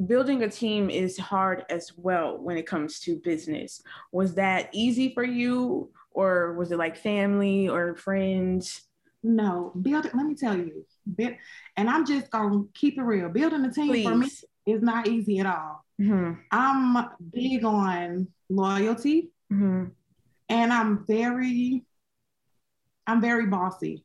[0.07, 3.81] building a team is hard as well when it comes to business.
[4.13, 8.81] Was that easy for you, or was it like family or friends?
[9.23, 10.11] No, building.
[10.13, 10.85] Let me tell you,
[11.75, 13.27] and I'm just gonna keep it real.
[13.27, 14.07] Building a team Please.
[14.07, 14.29] for me
[14.65, 15.83] is not easy at all.
[15.99, 16.33] Mm-hmm.
[16.49, 19.85] I'm big on loyalty, mm-hmm.
[20.47, 21.83] and I'm very,
[23.05, 24.04] I'm very bossy.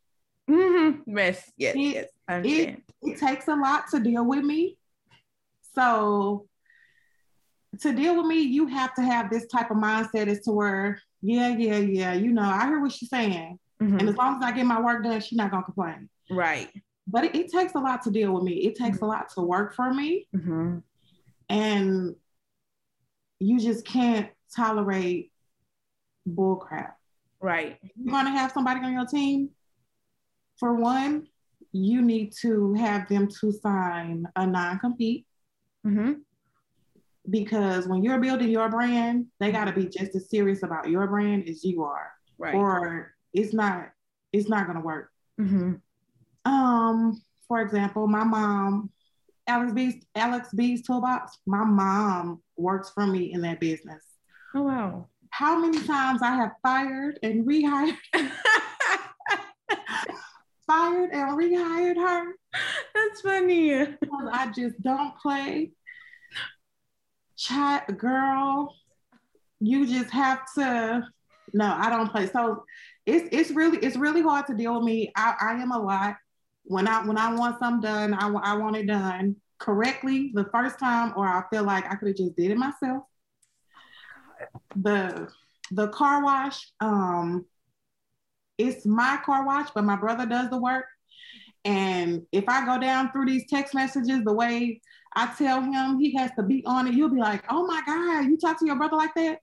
[0.51, 1.17] Mm-hmm.
[1.17, 2.45] Yes, yes, it, yes.
[2.45, 4.77] It, it takes a lot to deal with me.
[5.75, 6.49] So
[7.81, 11.01] to deal with me, you have to have this type of mindset as to where,
[11.23, 13.59] yeah, yeah, yeah, you know, I hear what she's saying.
[13.81, 13.99] Mm-hmm.
[13.99, 16.09] And as long as I get my work done, she's not gonna complain.
[16.31, 16.69] Right.
[17.07, 18.55] But it, it takes a lot to deal with me.
[18.55, 19.05] It takes mm-hmm.
[19.07, 20.27] a lot to work for me.
[20.35, 20.79] Mm-hmm.
[21.49, 22.17] And
[23.39, 25.33] you just can't tolerate
[26.29, 26.93] bullcrap.
[27.41, 27.79] Right.
[27.97, 29.51] You're gonna have somebody on your team.
[30.61, 31.27] For one,
[31.73, 35.27] you need to have them to sign a non-compete.
[35.87, 36.13] Mm-hmm.
[37.29, 41.07] Because when you're building your brand, they got to be just as serious about your
[41.07, 42.55] brand as you are, right.
[42.55, 43.91] or it's not
[44.33, 45.11] it's not gonna work.
[45.41, 45.75] Mm-hmm.
[46.51, 48.91] Um, for example, my mom,
[49.47, 51.39] Alex B's Alex B's Toolbox.
[51.47, 54.03] My mom works for me in that business.
[54.55, 55.09] Oh wow!
[55.31, 57.97] How many times I have fired and rehired?
[60.71, 62.33] fired and rehired her.
[62.95, 63.75] That's funny.
[64.33, 65.73] I just don't play.
[67.37, 68.75] Chat girl,
[69.59, 71.09] you just have to.
[71.53, 72.27] No, I don't play.
[72.27, 72.65] So
[73.07, 75.11] it's it's really it's really hard to deal with me.
[75.17, 76.17] I, I am a lot.
[76.65, 80.79] When I when I want something done, I, I want it done correctly the first
[80.79, 83.05] time, or I feel like I could have just did it myself.
[84.77, 85.29] The
[85.73, 87.47] the car wash, um,
[88.61, 90.85] it's my car wash, but my brother does the work.
[91.65, 94.81] And if I go down through these text messages the way
[95.15, 98.27] I tell him he has to be on it, you'll be like, oh my God,
[98.27, 99.41] you talk to your brother like that?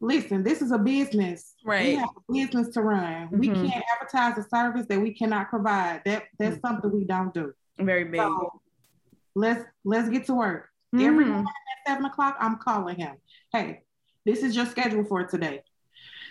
[0.00, 1.54] Listen, this is a business.
[1.64, 1.86] Right.
[1.86, 3.26] We have a business to run.
[3.26, 3.38] Mm-hmm.
[3.38, 6.02] We can't advertise a service that we cannot provide.
[6.04, 6.66] That that's mm-hmm.
[6.66, 7.52] something we don't do.
[7.78, 8.20] Very big.
[8.20, 8.60] So
[9.34, 10.68] let's let's get to work.
[10.94, 11.04] Mm-hmm.
[11.04, 13.16] Every morning at seven o'clock, I'm calling him.
[13.52, 13.82] Hey,
[14.24, 15.62] this is your schedule for today.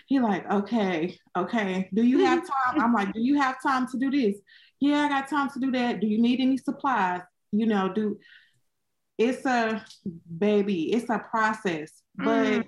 [0.08, 1.90] He like, okay, okay.
[1.92, 2.80] Do you have time?
[2.80, 4.36] I'm like, do you have time to do this?
[4.80, 6.00] Yeah, I got time to do that.
[6.00, 7.20] Do you need any supplies?
[7.52, 8.18] You know, do
[9.18, 9.84] it's a
[10.38, 11.92] baby, it's a process.
[12.14, 12.64] But mm.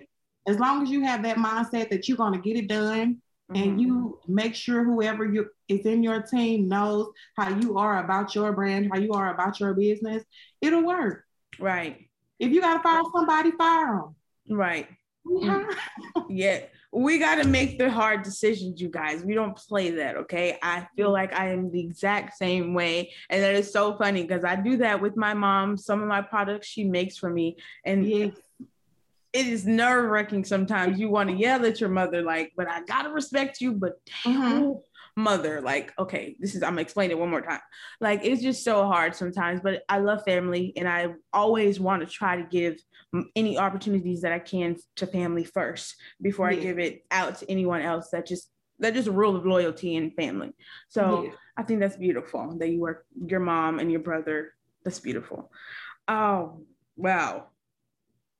[0.46, 3.62] as long as you have that mindset that you're going to get it done mm-hmm.
[3.62, 8.34] and you make sure whoever you is in your team knows how you are about
[8.34, 10.22] your brand, how you are about your business,
[10.60, 11.24] it'll work.
[11.58, 12.10] Right.
[12.38, 14.14] If you got to fire somebody, fire them.
[14.50, 14.88] Right.
[15.24, 15.64] Yeah.
[16.28, 16.60] yeah
[16.92, 19.22] we got to make the hard decisions, you guys.
[19.22, 20.58] We don't play that, okay?
[20.62, 23.12] I feel like I am the exact same way.
[23.28, 25.76] And that is so funny because I do that with my mom.
[25.76, 27.56] Some of my products she makes for me.
[27.84, 28.32] And yes.
[29.32, 30.98] it is nerve wracking sometimes.
[30.98, 34.00] You want to yell at your mother, like, but I got to respect you, but
[34.24, 34.62] damn.
[34.62, 34.72] Mm-hmm
[35.16, 37.60] mother like okay this is i'm gonna explain it one more time
[38.00, 42.12] like it's just so hard sometimes but i love family and i always want to
[42.12, 42.76] try to give
[43.34, 46.58] any opportunities that i can to family first before yeah.
[46.58, 49.96] i give it out to anyone else that just that just a rule of loyalty
[49.96, 50.52] and family
[50.88, 51.30] so yeah.
[51.56, 54.52] i think that's beautiful that you work your mom and your brother
[54.84, 55.50] that's beautiful
[56.08, 56.62] oh
[56.96, 57.46] wow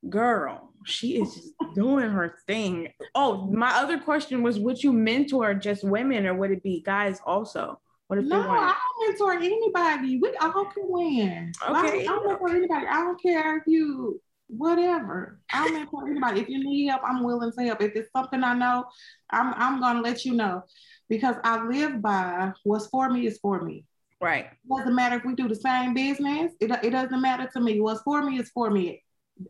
[0.09, 2.89] girl she is just doing her thing.
[3.15, 7.19] Oh, my other question was would you mentor just women or would it be guys
[7.25, 7.79] also?
[8.07, 10.19] What if no, I don't mentor anybody.
[10.19, 11.53] We all can win.
[11.63, 12.01] Okay.
[12.01, 12.85] I don't mentor anybody.
[12.87, 15.39] I don't care if you whatever.
[15.53, 16.41] I don't mentor anybody.
[16.41, 17.81] If you need help, I'm willing to help.
[17.81, 18.85] If it's something I know,
[19.29, 20.63] I'm I'm gonna let you know.
[21.07, 23.85] Because I live by what's for me is for me.
[24.19, 24.45] Right.
[24.45, 26.51] It doesn't matter if we do the same business.
[26.59, 27.81] It, it doesn't matter to me.
[27.81, 29.03] What's for me is for me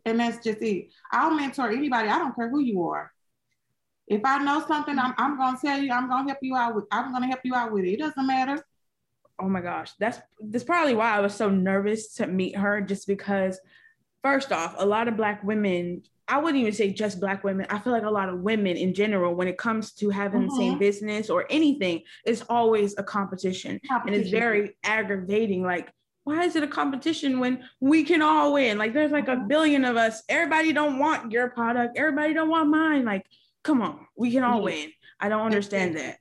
[0.06, 0.89] and that's just it.
[1.12, 2.10] I'll mentor anybody.
[2.10, 3.12] I don't care who you are.
[4.08, 5.91] If I know something, I'm, I'm gonna tell you.
[5.91, 6.86] I'm gonna help you out with.
[6.91, 7.94] I'm gonna help you out with it.
[7.94, 8.63] It doesn't matter.
[9.39, 12.82] Oh my gosh, that's that's probably why I was so nervous to meet her.
[12.82, 13.60] Just because,
[14.24, 16.04] first off, a lot of Black women.
[16.28, 17.65] I wouldn't even say just Black women.
[17.70, 20.50] I feel like a lot of women in general, when it comes to having mm-hmm.
[20.50, 20.80] the same mm-hmm.
[20.80, 24.13] business or anything, it's always a competition, competition.
[24.13, 25.63] and it's very aggravating.
[25.63, 25.91] Like
[26.32, 28.78] why is it a competition when we can all win?
[28.78, 29.48] Like there's like a mm-hmm.
[29.48, 30.24] billion of us.
[30.30, 31.98] Everybody don't want your product.
[31.98, 33.06] Everybody don't want mine.
[33.06, 33.26] Like,
[33.63, 34.91] come on, we can all win.
[35.20, 36.17] I don't understand that.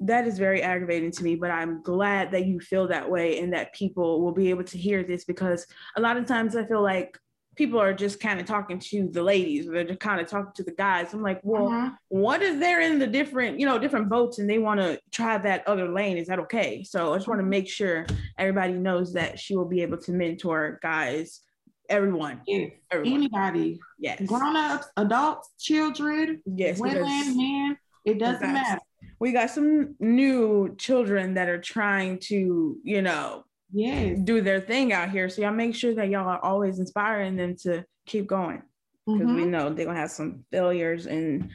[0.00, 3.52] That is very aggravating to me, but I'm glad that you feel that way and
[3.52, 6.82] that people will be able to hear this because a lot of times I feel
[6.82, 7.18] like
[7.60, 10.62] people are just kind of talking to the ladies they're just kind of talking to
[10.62, 11.12] the guys.
[11.12, 11.90] I'm like, well, uh-huh.
[12.08, 15.36] what if they're in the different, you know, different boats and they want to try
[15.36, 16.16] that other lane?
[16.16, 16.82] Is that okay?
[16.82, 17.50] So I just want to mm-hmm.
[17.50, 18.06] make sure
[18.38, 21.42] everybody knows that she will be able to mentor guys,
[21.90, 22.40] everyone.
[22.46, 22.70] Yes.
[22.90, 23.18] Everyone.
[23.18, 23.78] Anybody.
[23.98, 24.22] Yes.
[24.22, 27.76] Grown-ups, adults, children, yes, women, men.
[28.06, 28.80] It doesn't matter.
[29.18, 34.92] We got some new children that are trying to, you know, yeah do their thing
[34.92, 35.28] out here.
[35.28, 38.62] So y'all make sure that y'all are always inspiring them to keep going
[39.06, 39.36] because mm-hmm.
[39.36, 41.50] we know they're gonna have some failures and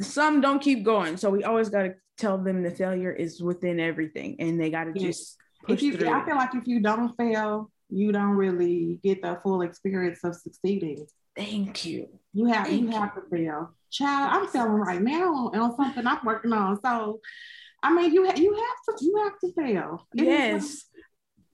[0.00, 1.16] some don't keep going.
[1.16, 4.84] So we always got to tell them the failure is within everything and they got
[4.84, 5.02] to yes.
[5.02, 6.10] just push you, through.
[6.10, 10.34] I feel like if you don't fail, you don't really get the full experience of
[10.34, 11.06] succeeding.
[11.36, 12.08] Thank you.
[12.34, 13.74] You have Thank you have to fail.
[13.90, 16.80] Child, I'm failing right now on something I'm working on.
[16.82, 17.20] So
[17.82, 20.06] I mean you ha- you have to you have to fail.
[20.14, 20.84] It yes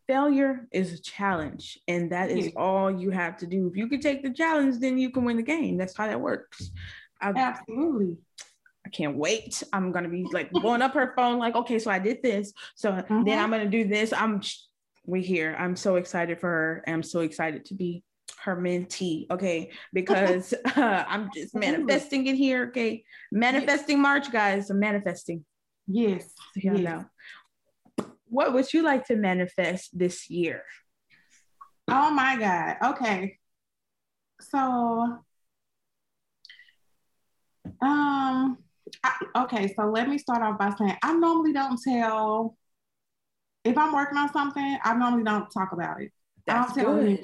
[0.06, 3.68] failure is a challenge and that is all you have to do.
[3.68, 5.76] If you can take the challenge then you can win the game.
[5.76, 6.70] That's how that works.
[7.20, 8.16] I, absolutely.
[8.86, 9.62] I can't wait.
[9.72, 12.52] I'm gonna be like blowing up her phone like okay so i did this.
[12.74, 13.24] So mm-hmm.
[13.24, 14.12] then i'm gonna do this.
[14.12, 14.40] I'm
[15.06, 15.56] we here.
[15.58, 18.02] I'm so excited for her i'm so excited to be
[18.40, 19.70] her mentee okay?
[19.92, 23.04] Because uh, i'm just manifesting in here okay?
[23.32, 24.70] Manifesting march guys.
[24.70, 25.44] I'm manifesting.
[25.86, 26.24] Yes.
[26.54, 26.78] So yes.
[26.78, 27.04] know
[28.34, 30.64] what would you like to manifest this year?
[31.88, 32.94] Oh my God.
[32.94, 33.38] Okay.
[34.40, 34.58] So,
[37.80, 38.58] um,
[39.04, 39.72] I, okay.
[39.74, 42.56] So let me start off by saying I normally don't tell
[43.64, 44.78] if I'm working on something.
[44.82, 46.10] I normally don't talk about it.
[46.44, 47.20] That's good.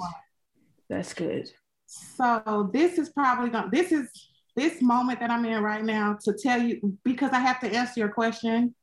[0.88, 1.50] That's good.
[1.86, 3.70] So this is probably going.
[3.72, 4.08] This is
[4.54, 7.98] this moment that I'm in right now to tell you because I have to answer
[7.98, 8.76] your question.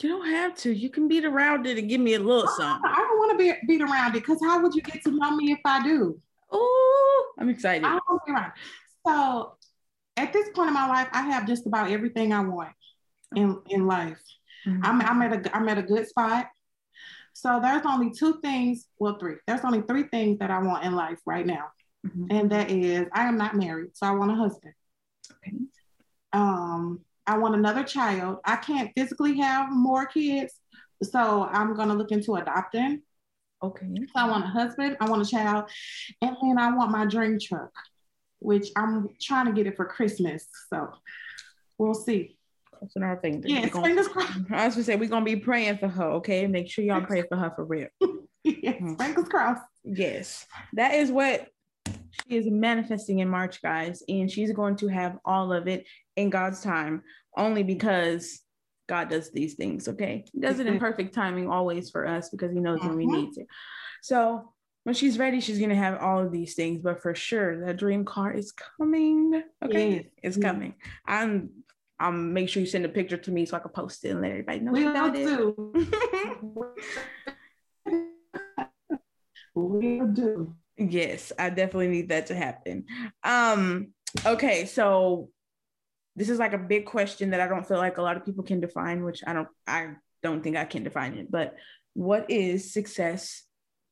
[0.00, 0.72] You don't have to.
[0.72, 2.90] You can beat around it and give me a little something.
[2.90, 5.36] I don't want to be beat around it because how would you get to know
[5.36, 6.20] me if I do?
[6.50, 7.84] Oh, I'm excited.
[7.84, 8.52] I don't be around.
[9.06, 9.56] So
[10.16, 12.72] at this point in my life, I have just about everything I want
[13.34, 14.20] in, in life.
[14.66, 14.84] Mm-hmm.
[14.84, 16.48] I'm, I'm at a I'm at a good spot.
[17.32, 19.36] So there's only two things, well, three.
[19.46, 21.70] There's only three things that I want in life right now.
[22.06, 22.26] Mm-hmm.
[22.30, 24.74] And that is I am not married, so I want a husband.
[25.32, 25.56] Okay.
[26.32, 28.38] Um, I want another child.
[28.44, 30.54] I can't physically have more kids,
[31.02, 33.02] so I'm gonna look into adopting.
[33.62, 33.86] Okay.
[33.96, 35.70] So I want a husband, I want a child,
[36.20, 37.70] and then I want my dream truck,
[38.40, 40.46] which I'm trying to get it for Christmas.
[40.68, 40.88] So
[41.78, 42.36] we'll see.
[42.72, 43.50] Crossing our fingers.
[43.50, 44.40] Yeah, gonna, fingers crossed.
[44.50, 46.04] I was gonna say we're gonna be praying for her.
[46.14, 47.88] Okay, make sure y'all pray for her for real.
[48.44, 48.98] yes, mm.
[48.98, 49.62] fingers crossed.
[49.84, 51.46] Yes, that is what
[51.86, 56.30] she is manifesting in March, guys, and she's going to have all of it in
[56.30, 57.02] God's time,
[57.36, 58.40] only because
[58.88, 59.88] God does these things.
[59.88, 63.06] Okay, He does it in perfect timing always for us because He knows when we
[63.06, 63.16] mm-hmm.
[63.16, 63.44] need to.
[64.02, 64.52] So
[64.84, 66.80] when she's ready, she's gonna have all of these things.
[66.82, 69.42] But for sure, that dream car is coming.
[69.64, 70.04] Okay, yes.
[70.22, 70.74] it's coming.
[71.06, 71.50] I'm.
[72.00, 74.20] I'm make sure you send a picture to me so I can post it and
[74.22, 75.54] let everybody know we about it.
[79.54, 80.54] we'll do.
[80.76, 82.86] Yes, I definitely need that to happen.
[83.22, 83.92] Um,
[84.26, 85.28] okay, so
[86.16, 88.44] this is like a big question that I don't feel like a lot of people
[88.44, 91.54] can define, which I don't I don't think I can define it, but
[91.94, 93.44] what is success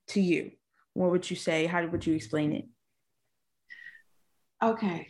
[0.08, 0.52] to you?
[0.94, 1.66] What would you say?
[1.66, 2.64] How would you explain it?
[4.62, 5.08] Okay.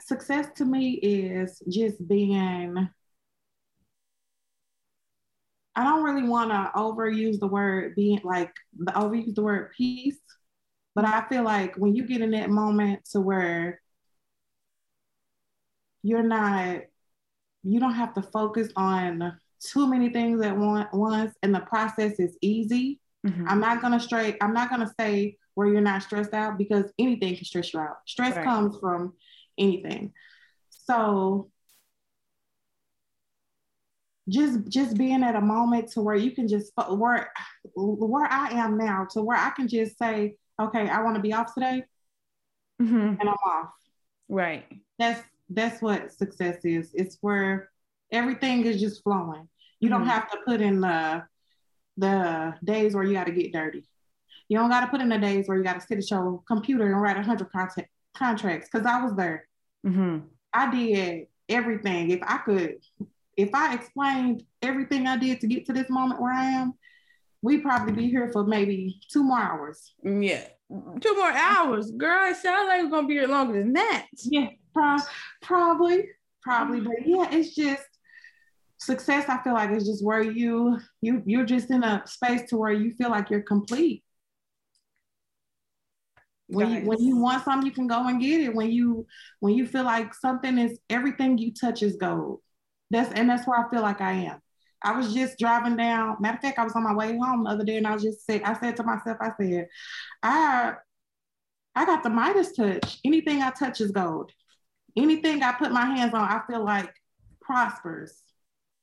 [0.00, 2.88] Success to me is just being
[5.74, 8.52] I don't really want to overuse the word being like
[8.88, 10.18] overuse the word peace,
[10.94, 13.81] but I feel like when you get in that moment to where
[16.02, 16.80] you're not,
[17.62, 22.36] you don't have to focus on too many things at once, and the process is
[22.40, 23.00] easy.
[23.26, 23.48] Mm-hmm.
[23.48, 24.36] I'm not gonna straight.
[24.40, 27.98] I'm not gonna say where you're not stressed out because anything can stress you out.
[28.06, 28.44] Stress right.
[28.44, 29.14] comes from
[29.58, 30.12] anything.
[30.70, 31.50] So
[34.28, 37.32] just just being at a moment to where you can just where
[37.74, 41.32] where I am now to where I can just say, okay, I want to be
[41.32, 41.84] off today,
[42.80, 42.96] mm-hmm.
[42.96, 43.70] and I'm off.
[44.28, 44.64] Right.
[44.98, 45.22] That's
[45.54, 46.90] that's what success is.
[46.94, 47.70] It's where
[48.10, 49.48] everything is just flowing.
[49.80, 49.98] You mm-hmm.
[49.98, 51.24] don't have to put in the
[51.96, 53.84] the days where you got to get dirty.
[54.48, 56.42] You don't got to put in the days where you got to sit at your
[56.46, 58.68] computer and write a hundred contact, contracts.
[58.70, 59.46] Because I was there.
[59.86, 60.26] Mm-hmm.
[60.52, 62.10] I did everything.
[62.10, 62.76] If I could,
[63.36, 66.74] if I explained everything I did to get to this moment where I am,
[67.42, 69.94] we'd probably be here for maybe two more hours.
[70.02, 70.46] Yeah,
[71.00, 72.30] two more hours, girl.
[72.30, 74.06] It sounds like we're gonna be here longer than that.
[74.22, 74.98] Yeah, pro-
[75.42, 76.08] probably,
[76.42, 76.80] probably.
[76.80, 77.84] But yeah, it's just
[78.78, 79.28] success.
[79.28, 82.72] I feel like it's just where you you you're just in a space to where
[82.72, 84.04] you feel like you're complete.
[86.48, 88.54] When you, when you want something, you can go and get it.
[88.54, 89.06] When you
[89.40, 92.40] when you feel like something is everything you touch is gold.
[92.90, 94.40] That's and that's where I feel like I am.
[94.84, 96.16] I was just driving down.
[96.20, 98.02] Matter of fact, I was on my way home the other day, and I was
[98.02, 99.68] just say, I said to myself, I said,
[100.22, 100.74] I
[101.74, 102.98] I got the Midas touch.
[103.04, 104.32] Anything I touch is gold.
[104.96, 106.92] Anything I put my hands on, I feel like
[107.40, 108.22] prospers.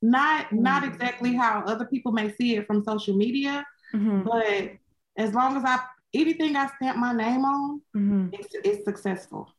[0.02, 0.62] Not mm-hmm.
[0.64, 4.24] not exactly how other people may see it from social media, mm-hmm.
[4.24, 4.72] but
[5.18, 5.80] as long as I
[6.14, 8.28] anything I stamp my name on, mm-hmm.
[8.34, 9.50] it's, it's successful.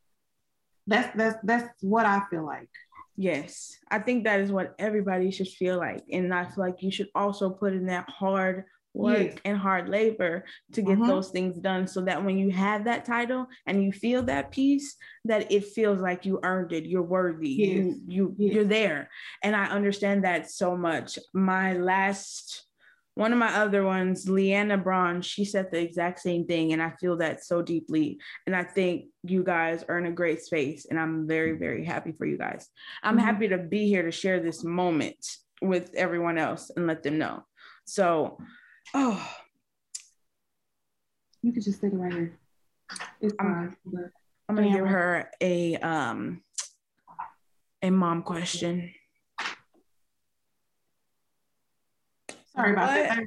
[0.87, 2.69] That's that's that's what I feel like.
[3.17, 6.03] Yes, I think that is what everybody should feel like.
[6.11, 9.37] And I feel like you should also put in that hard work yes.
[9.45, 11.07] and hard labor to get uh-huh.
[11.07, 14.95] those things done so that when you have that title and you feel that peace
[15.25, 17.69] that it feels like you earned it you're worthy yes.
[17.69, 18.53] you, you yes.
[18.53, 19.09] you're there
[19.43, 22.65] and i understand that so much my last
[23.15, 26.71] one of my other ones, Leanna Braun, she said the exact same thing.
[26.71, 28.19] And I feel that so deeply.
[28.47, 30.85] And I think you guys are in a great space.
[30.89, 32.67] And I'm very, very happy for you guys.
[33.03, 33.25] I'm mm-hmm.
[33.25, 35.17] happy to be here to share this moment
[35.61, 37.43] with everyone else and let them know.
[37.85, 38.37] So,
[38.93, 39.35] oh.
[41.41, 42.39] You could just sit right here.
[43.19, 43.75] It's I'm,
[44.47, 46.41] I'm gonna give her a um
[47.81, 48.93] a mom question.
[52.55, 53.09] Sorry about what?
[53.09, 53.23] that.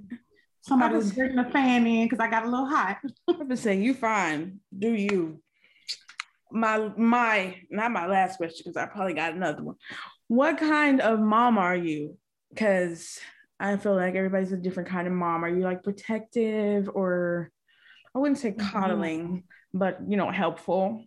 [0.61, 2.99] Somebody was bringing the fan in because I got a little hot.
[3.29, 4.61] I've been saying you fine.
[4.77, 5.40] Do you?
[6.51, 9.77] My my not my last question because I probably got another one.
[10.29, 12.17] What kind of mom are you?
[12.51, 13.19] Because
[13.64, 15.42] I feel like everybody's a different kind of mom.
[15.42, 17.50] Are you like protective or
[18.14, 18.68] I wouldn't say mm-hmm.
[18.68, 19.79] coddling, mm-hmm.
[19.79, 21.03] but you know, helpful?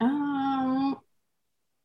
[0.00, 0.96] Um,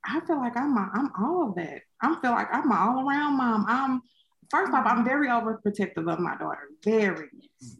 [0.04, 1.82] I feel like I'm a, I'm all of that.
[2.02, 3.65] I feel like I'm an all around mom.
[3.67, 4.02] I'm
[4.50, 6.67] first off, I'm very overprotective of my daughter.
[6.84, 7.30] Very.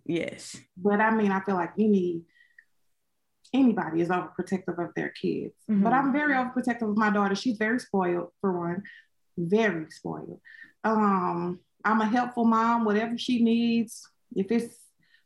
[0.06, 0.56] Yes.
[0.78, 2.22] But I mean, I feel like any
[3.52, 5.56] anybody is overprotective of their kids.
[5.72, 5.84] Mm-hmm.
[5.84, 7.34] But I'm very overprotective of my daughter.
[7.34, 8.84] She's very spoiled for one.
[9.40, 10.42] Very spoiled.
[10.83, 14.08] Um, I'm a helpful mom, whatever she needs.
[14.35, 14.75] If it's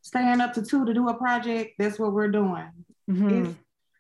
[0.02, 2.70] staying up to two to do a project, that's what we're doing.
[3.10, 3.52] Mm-hmm.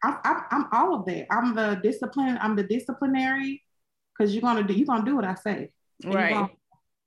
[0.03, 1.27] I'm, I'm, I'm all of that.
[1.31, 2.37] I'm the discipline.
[2.41, 3.63] I'm the disciplinary
[4.17, 5.71] because you're gonna do you're gonna do what I say.
[6.05, 6.29] Right.
[6.29, 6.49] You're gonna,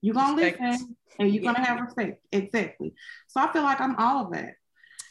[0.00, 1.52] you're gonna listen and you're yeah.
[1.52, 2.22] gonna have respect.
[2.32, 2.94] Exactly.
[3.28, 4.54] So I feel like I'm all of that.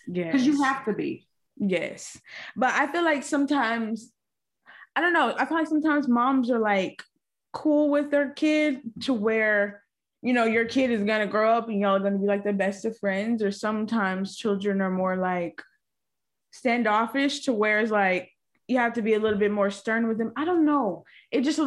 [0.08, 0.26] Yeah.
[0.26, 1.28] Because you have to be.
[1.58, 2.20] Yes.
[2.56, 4.12] But I feel like sometimes
[4.96, 5.36] I don't know.
[5.38, 7.04] I feel like sometimes moms are like
[7.56, 9.82] cool with their kid to where
[10.26, 12.52] you know, your kid is gonna grow up and y'all are gonna be like the
[12.52, 15.62] best of friends, or sometimes children are more like
[16.50, 18.32] standoffish to where it's like
[18.68, 20.34] you have to be a little bit more stern with them.
[20.36, 21.04] I don't know.
[21.30, 21.60] It just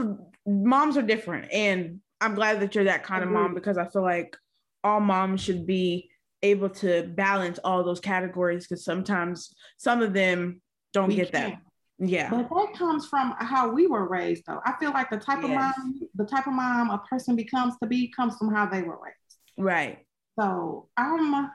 [0.44, 4.02] moms are different, and I'm glad that you're that kind of mom because I feel
[4.02, 4.36] like
[4.82, 6.10] all moms should be
[6.42, 10.60] able to balance all those categories because sometimes some of them
[10.92, 11.50] don't we get can.
[11.50, 11.60] that.
[11.98, 12.30] Yeah.
[12.30, 14.60] But that comes from how we were raised though.
[14.64, 15.44] I feel like the type yes.
[15.44, 18.82] of mom, the type of mom a person becomes to be comes from how they
[18.82, 19.38] were raised.
[19.56, 19.98] Right.
[20.38, 21.50] So um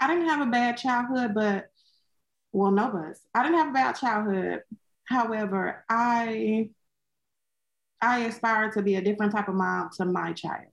[0.00, 1.68] I didn't have a bad childhood, but
[2.52, 3.20] well, no buzz.
[3.34, 4.62] I didn't have a bad childhood.
[5.04, 6.70] However, I
[8.00, 10.66] I aspire to be a different type of mom to my child.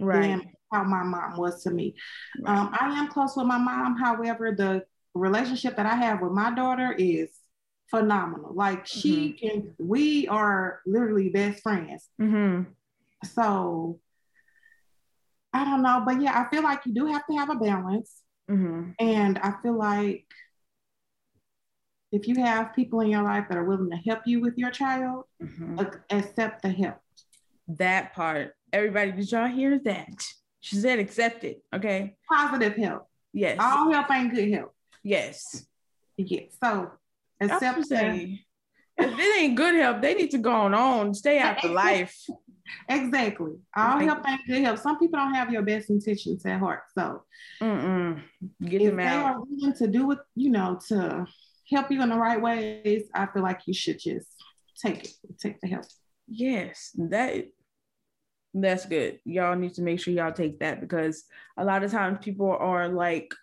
[0.00, 0.22] Right.
[0.22, 1.94] Than how my mom was to me.
[2.40, 2.56] Right.
[2.56, 3.98] Um, I am close with my mom.
[3.98, 7.28] However, the relationship that I have with my daughter is
[7.88, 8.52] phenomenal.
[8.54, 9.48] Like she mm-hmm.
[9.48, 12.08] can, we are literally best friends.
[12.20, 12.70] Mm-hmm.
[13.26, 14.00] So
[15.52, 18.12] I don't know, but yeah, I feel like you do have to have a balance.
[18.50, 18.90] Mm-hmm.
[18.98, 20.26] And I feel like
[22.10, 24.70] if you have people in your life that are willing to help you with your
[24.70, 25.80] child, mm-hmm.
[26.10, 26.98] accept the help.
[27.68, 28.54] That part.
[28.72, 30.24] Everybody, did y'all hear that?
[30.60, 31.62] She said accept it.
[31.74, 32.16] Okay.
[32.30, 33.06] Positive help.
[33.32, 33.58] Yes.
[33.60, 34.74] All help ain't good help.
[35.02, 35.66] Yes.
[36.16, 36.56] Yes.
[36.62, 36.92] So
[37.50, 38.44] say,
[38.98, 42.16] if it ain't good help, they need to go on, on stay out the life.
[42.88, 43.52] Exactly.
[43.76, 44.78] All help ain't good help.
[44.78, 46.82] Some people don't have your best intentions at heart.
[46.96, 47.22] So
[47.60, 48.22] Mm-mm.
[48.64, 49.10] get if them out.
[49.10, 51.26] They are willing to do it, you know, to
[51.70, 54.28] help you in the right ways, I feel like you should just
[54.80, 55.84] take it, take the help.
[56.28, 57.46] Yes, that
[58.54, 59.18] that's good.
[59.24, 61.24] Y'all need to make sure y'all take that because
[61.56, 63.34] a lot of times people are like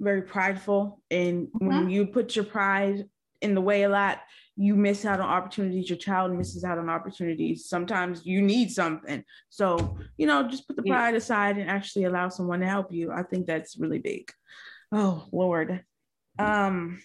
[0.00, 1.66] very prideful, and mm-hmm.
[1.66, 3.08] when you put your pride
[3.40, 4.18] in the way a lot,
[4.56, 5.88] you miss out on opportunities.
[5.88, 7.66] Your child misses out on opportunities.
[7.66, 9.22] Sometimes you need something.
[9.50, 11.18] So, you know, just put the pride yeah.
[11.18, 13.12] aside and actually allow someone to help you.
[13.12, 14.30] I think that's really big.
[14.90, 15.84] Oh, Lord.
[16.40, 17.00] Um,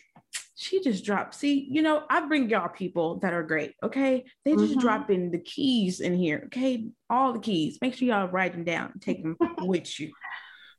[0.56, 1.36] she just dropped.
[1.36, 3.74] See, you know, I bring y'all people that are great.
[3.84, 4.26] Okay.
[4.46, 4.80] They just mm-hmm.
[4.80, 6.44] drop in the keys in here.
[6.48, 6.88] Okay.
[7.10, 7.78] All the keys.
[7.82, 10.12] Make sure y'all write them down take them with you.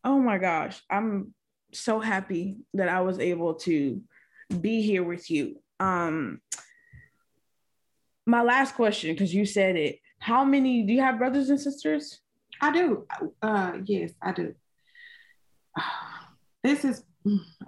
[0.02, 0.80] Oh my gosh.
[0.90, 1.34] I'm
[1.72, 4.00] so happy that I was able to
[4.60, 5.56] be here with you.
[5.80, 6.40] Um,
[8.26, 9.98] my last question, because you said it.
[10.18, 12.20] How many do you have brothers and sisters?
[12.60, 13.06] I do.
[13.42, 14.54] Uh, yes, I do.
[16.62, 17.04] This is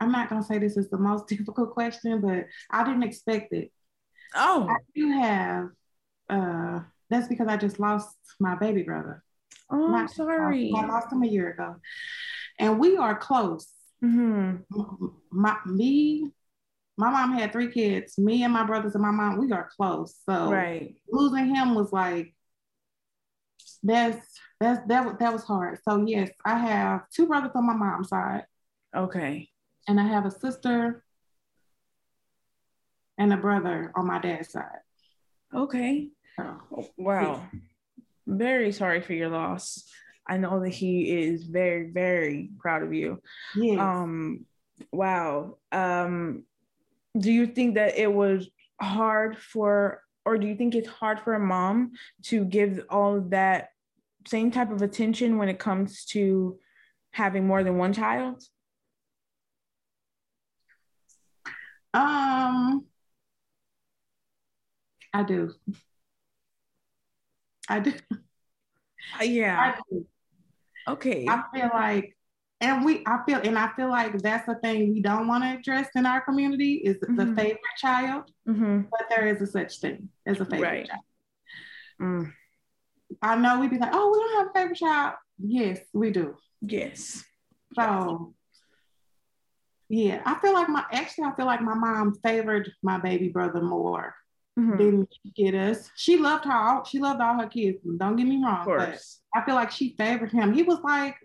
[0.00, 3.72] I'm not gonna say this is the most difficult question, but I didn't expect it.
[4.34, 5.68] Oh, I do have.
[6.28, 9.22] Uh, that's because I just lost my baby brother.
[9.70, 10.72] Oh, I'm sorry.
[10.76, 11.76] I lost him a year ago,
[12.58, 13.68] and we are close.
[14.04, 15.06] Mm-hmm.
[15.30, 16.30] My me,
[16.96, 18.18] my mom had three kids.
[18.18, 20.16] Me and my brothers and my mom, we are close.
[20.24, 20.94] So right.
[21.10, 22.34] losing him was like
[23.82, 24.18] that's
[24.60, 25.78] that's that that was hard.
[25.86, 28.44] So yes, I have two brothers on my mom's side.
[28.94, 29.50] Okay.
[29.88, 31.04] And I have a sister
[33.18, 34.80] and a brother on my dad's side.
[35.54, 36.08] Okay.
[36.96, 37.42] Wow.
[37.52, 37.60] Yeah.
[38.26, 39.88] Very sorry for your loss.
[40.28, 43.20] I know that he is very, very proud of you.
[43.54, 43.78] Yes.
[43.78, 44.44] Um,
[44.92, 45.58] wow.
[45.70, 46.42] Um,
[47.18, 48.48] do you think that it was
[48.80, 51.92] hard for, or do you think it's hard for a mom
[52.24, 53.70] to give all that
[54.26, 56.58] same type of attention when it comes to
[57.12, 58.42] having more than one child?
[61.94, 62.84] Um,
[65.14, 65.52] I do.
[67.68, 67.92] I do.
[69.20, 69.74] Uh, yeah.
[69.74, 70.06] I do.
[70.88, 71.26] Okay.
[71.28, 72.15] I feel like,
[72.60, 75.58] and we, I feel, and I feel like that's the thing we don't want to
[75.58, 77.16] address in our community is mm-hmm.
[77.16, 78.24] the favorite child.
[78.48, 78.82] Mm-hmm.
[78.90, 80.88] But there is a such thing as a favorite right.
[80.88, 81.00] child.
[82.00, 82.32] Mm.
[83.22, 85.14] I know we'd be like, oh, we don't have a favorite child.
[85.38, 86.34] Yes, we do.
[86.62, 87.24] Yes.
[87.74, 88.34] So
[89.88, 93.60] yeah, I feel like my actually I feel like my mom favored my baby brother
[93.60, 94.14] more
[94.58, 94.76] mm-hmm.
[94.76, 95.88] than get us.
[95.94, 97.78] She loved her she loved all her kids.
[97.96, 99.00] Don't get me wrong, of but
[99.34, 100.52] I feel like she favored him.
[100.52, 101.16] He was like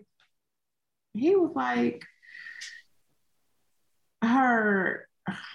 [1.14, 2.04] he was like
[4.22, 5.08] her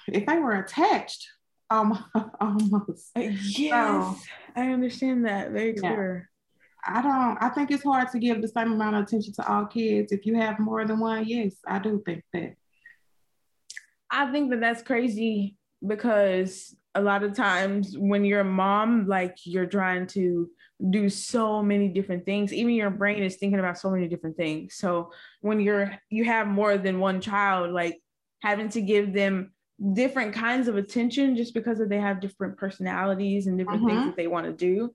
[0.08, 1.28] if they were attached
[1.70, 2.04] um
[2.42, 3.12] almost.
[3.16, 4.16] Uh, yes, so,
[4.56, 6.30] I understand that very clear.
[6.86, 9.66] I don't I think it's hard to give the same amount of attention to all
[9.66, 10.12] kids.
[10.12, 12.56] If you have more than one, yes, I do think that.
[14.10, 19.36] I think that that's crazy because a lot of times when you're a mom, like
[19.44, 20.50] you're trying to
[20.90, 22.54] do so many different things.
[22.54, 24.76] Even your brain is thinking about so many different things.
[24.76, 25.12] So
[25.42, 28.02] when you're you have more than one child, like
[28.42, 29.52] having to give them
[29.94, 34.08] different kinds of attention just because of they have different personalities and different things mm-hmm.
[34.08, 34.94] that they want to do.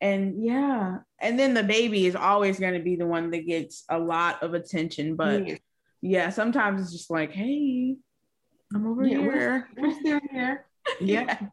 [0.00, 3.84] And yeah, and then the baby is always going to be the one that gets
[3.88, 5.16] a lot of attention.
[5.16, 5.56] But yeah,
[6.02, 7.96] yeah sometimes it's just like, hey,
[8.74, 9.68] I'm over yeah, here.
[9.76, 10.66] We're, we're still here.
[11.00, 11.38] yeah.
[11.40, 11.48] yeah.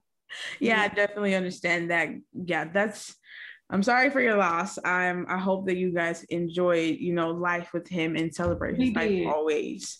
[0.59, 2.09] Yeah, I definitely understand that.
[2.33, 3.15] Yeah, that's
[3.71, 4.77] I'm sorry for your loss.
[4.83, 8.93] I'm I hope that you guys enjoyed, you know, life with him and celebrate his
[8.93, 9.99] life always.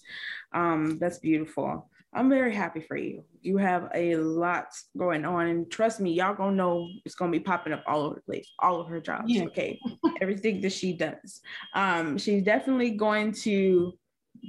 [0.53, 1.89] Um, that's beautiful.
[2.13, 3.24] I'm very happy for you.
[3.41, 4.65] You have a lot
[4.97, 8.15] going on, and trust me, y'all gonna know it's gonna be popping up all over
[8.15, 9.32] the place, all of her jobs.
[9.32, 9.43] Yeah.
[9.43, 9.80] Okay,
[10.22, 11.39] everything that she does.
[11.74, 13.93] Um, she's definitely going to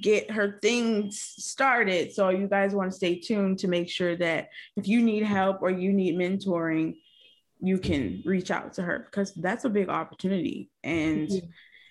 [0.03, 2.13] get her things started.
[2.13, 5.63] So you guys want to stay tuned to make sure that if you need help
[5.63, 6.95] or you need mentoring,
[7.63, 10.71] you can reach out to her because that's a big opportunity.
[10.83, 11.47] And mm-hmm.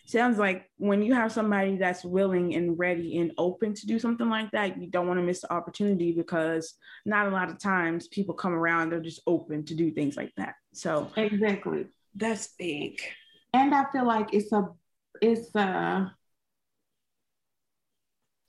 [0.06, 4.30] sounds like when you have somebody that's willing and ready and open to do something
[4.30, 8.10] like that, you don't want to miss the opportunity because not a lot of times
[8.10, 10.56] people come around, they're just open to do things like that.
[10.74, 11.88] So exactly.
[12.16, 13.00] That's big.
[13.54, 14.68] And I feel like it's a
[15.22, 16.14] it's a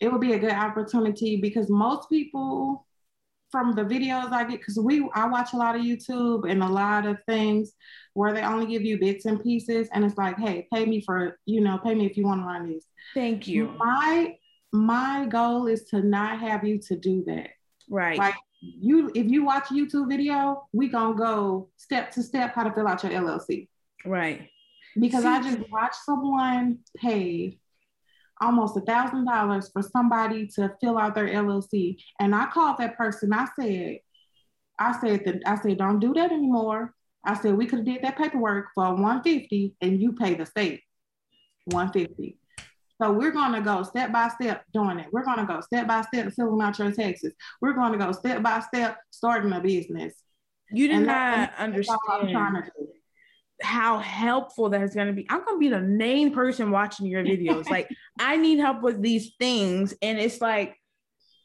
[0.01, 2.85] it would be a good opportunity because most people
[3.53, 6.69] from the videos I get, because we I watch a lot of YouTube and a
[6.69, 7.73] lot of things
[8.15, 11.39] where they only give you bits and pieces, and it's like, hey, pay me for
[11.47, 12.87] you know, pay me if you want to run this.
[13.15, 13.69] Thank you.
[13.79, 14.37] My
[14.73, 17.51] my goal is to not have you to do that.
[17.89, 18.19] Right.
[18.19, 22.65] Like you, if you watch a YouTube video, we gonna go step to step how
[22.65, 23.69] to fill out your LLC.
[24.05, 24.49] Right.
[24.99, 27.59] Because See, I just watched someone pay
[28.43, 31.97] almost a thousand dollars for somebody to fill out their LLC.
[32.21, 33.33] And I called that person.
[33.33, 33.99] I said,
[34.79, 36.93] I said that I said, don't do that anymore.
[37.25, 40.83] I said we could have did that paperwork for 150 and you pay the state
[41.67, 42.37] 150.
[43.01, 45.07] So we're gonna go step by step doing it.
[45.13, 47.33] We're gonna go step by step filling out your taxes.
[47.61, 50.15] We're gonna go step by step starting a business.
[50.73, 52.71] You did not understand
[53.63, 55.27] how helpful that is going to be.
[55.29, 57.69] I'm going to be the main person watching your videos.
[57.69, 57.89] like,
[58.19, 59.95] I need help with these things.
[60.03, 60.77] And it's like,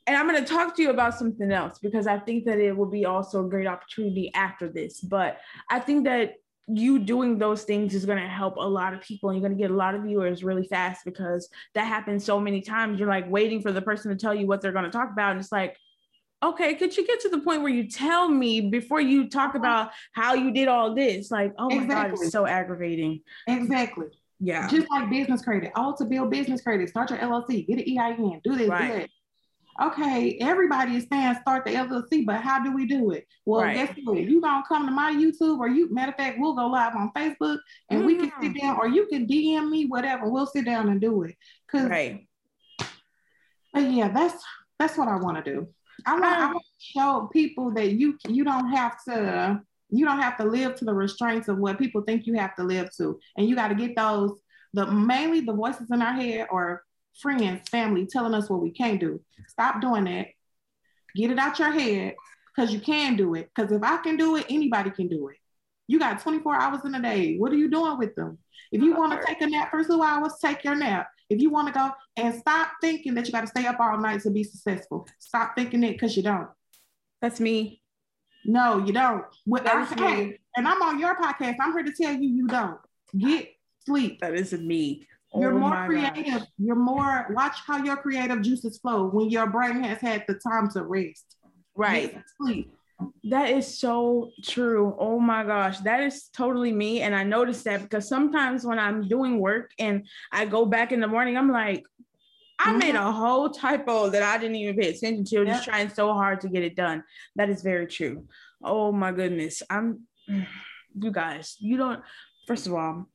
[0.06, 2.76] and I'm going to talk to you about something else because I think that it
[2.76, 5.02] will be also a great opportunity after this.
[5.02, 5.38] But
[5.70, 6.36] I think that
[6.68, 9.58] you doing those things is going to help a lot of people and you're going
[9.58, 13.00] to get a lot of viewers really fast because that happens so many times.
[13.00, 15.32] You're like waiting for the person to tell you what they're going to talk about.
[15.32, 15.78] And it's like,
[16.44, 19.92] okay, could you get to the point where you tell me before you talk about
[20.14, 21.32] how you did all this?
[21.32, 21.88] Like, oh exactly.
[21.88, 23.22] my God, it's so aggravating.
[23.48, 24.08] Exactly.
[24.40, 24.68] Yeah.
[24.68, 25.72] Just like business credit.
[25.76, 26.90] All to build business credit.
[26.90, 27.66] Start your LLC.
[27.66, 28.42] Get an EIN.
[28.44, 28.70] Do this.
[28.70, 28.88] Right.
[28.88, 29.10] Do that.
[29.80, 33.28] Okay, everybody is saying start the LLC, but how do we do it?
[33.46, 33.76] Well, right.
[33.76, 34.20] guess what?
[34.20, 37.12] You gonna come to my YouTube, or you matter of fact, we'll go live on
[37.16, 37.60] Facebook,
[37.92, 38.06] and mm.
[38.08, 38.60] we can sit mm.
[38.60, 40.32] down, or you can DM me, whatever.
[40.32, 41.36] We'll sit down and do it.
[41.72, 42.28] Cause, right.
[43.72, 44.44] But yeah, that's
[44.80, 45.68] that's what I want to do.
[46.06, 50.44] I want, to show people that you you don't have to you don't have to
[50.44, 53.56] live to the restraints of what people think you have to live to, and you
[53.56, 54.40] got to get those
[54.74, 56.84] the mainly the voices in our head or
[57.20, 59.20] friends, family telling us what we can't do.
[59.48, 60.28] Stop doing that.
[61.16, 62.16] Get it out your head
[62.56, 63.50] because you can do it.
[63.56, 65.38] Because if I can do it, anybody can do it.
[65.88, 67.38] You got 24 hours in a day.
[67.38, 68.38] What are you doing with them?
[68.72, 71.08] If you want to take a nap for two hours, take your nap.
[71.30, 73.98] If you want to go and stop thinking that you got to stay up all
[73.98, 76.48] night to be successful, stop thinking it because you don't.
[77.22, 77.82] That's me.
[78.46, 79.26] No, you don't.
[79.46, 81.58] What I, hey, and I'm on your podcast.
[81.60, 82.80] I'm here to tell you you don't.
[83.18, 83.50] Get
[83.86, 84.22] sleep.
[84.22, 85.08] That isn't me.
[85.36, 86.26] You're oh more creative.
[86.26, 86.48] Gosh.
[86.58, 90.70] You're more watch how your creative juices flow when your brain has had the time
[90.72, 91.36] to rest.
[91.76, 92.14] Right.
[92.14, 92.77] Get sleep.
[93.26, 94.96] That is so true.
[94.98, 97.02] Oh my gosh, that is totally me.
[97.02, 101.00] And I noticed that because sometimes when I'm doing work and I go back in
[101.00, 101.84] the morning, I'm like,
[102.60, 102.80] I mm-hmm.
[102.80, 105.48] made a whole typo that I didn't even pay attention to, yep.
[105.48, 107.04] just trying so hard to get it done.
[107.36, 108.26] That is very true.
[108.64, 109.62] Oh my goodness.
[109.70, 112.02] I'm, you guys, you don't,
[112.48, 113.08] first of all,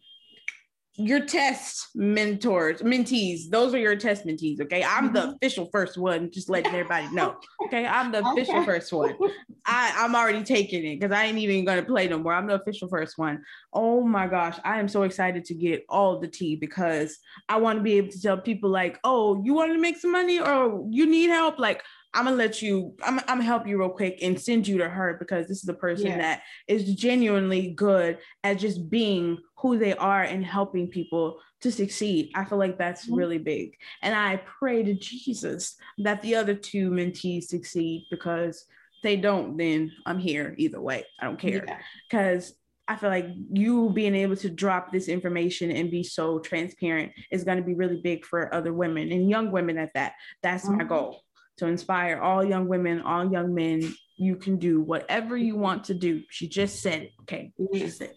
[0.97, 4.61] your test mentors, mentees, those are your test mentees.
[4.61, 4.84] Okay.
[4.84, 5.14] I'm mm-hmm.
[5.14, 7.36] the official first one, just letting everybody know.
[7.64, 7.86] Okay.
[7.86, 8.66] I'm the official okay.
[8.66, 9.16] first one.
[9.64, 12.34] I, I'm already taking it because I ain't even going to play no more.
[12.34, 13.43] I'm the official first one.
[13.72, 14.59] Oh my gosh.
[14.64, 17.18] I am so excited to get all the tea because
[17.49, 20.12] I want to be able to tell people, like, oh, you want to make some
[20.12, 21.59] money or you need help?
[21.59, 21.82] Like,
[22.15, 22.95] I'm gonna let you.
[23.03, 25.69] I'm, I'm gonna help you real quick and send you to her because this is
[25.69, 26.19] a person yeah.
[26.19, 32.31] that is genuinely good at just being who they are and helping people to succeed.
[32.35, 33.15] I feel like that's mm-hmm.
[33.15, 38.67] really big, and I pray to Jesus that the other two mentees succeed because
[39.03, 39.57] they don't.
[39.57, 41.07] Then I'm here either way.
[41.21, 41.65] I don't care
[42.11, 42.51] because.
[42.51, 42.57] Yeah.
[42.89, 47.45] I feel like you being able to drop this information and be so transparent is
[47.45, 50.15] going to be really big for other women and young women at that.
[50.43, 50.79] That's mm-hmm.
[50.79, 51.23] my goal
[51.63, 53.95] to inspire all young women, all young men.
[54.17, 56.23] You can do whatever you want to do.
[56.29, 57.13] She just said it.
[57.23, 57.53] Okay.
[57.57, 57.89] She mm-hmm.
[57.89, 58.15] said.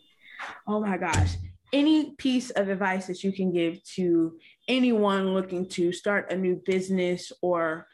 [0.67, 1.35] Oh my gosh.
[1.71, 4.37] Any piece of advice that you can give to
[4.67, 7.87] anyone looking to start a new business or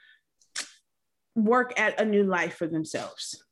[1.36, 3.44] work at a new life for themselves?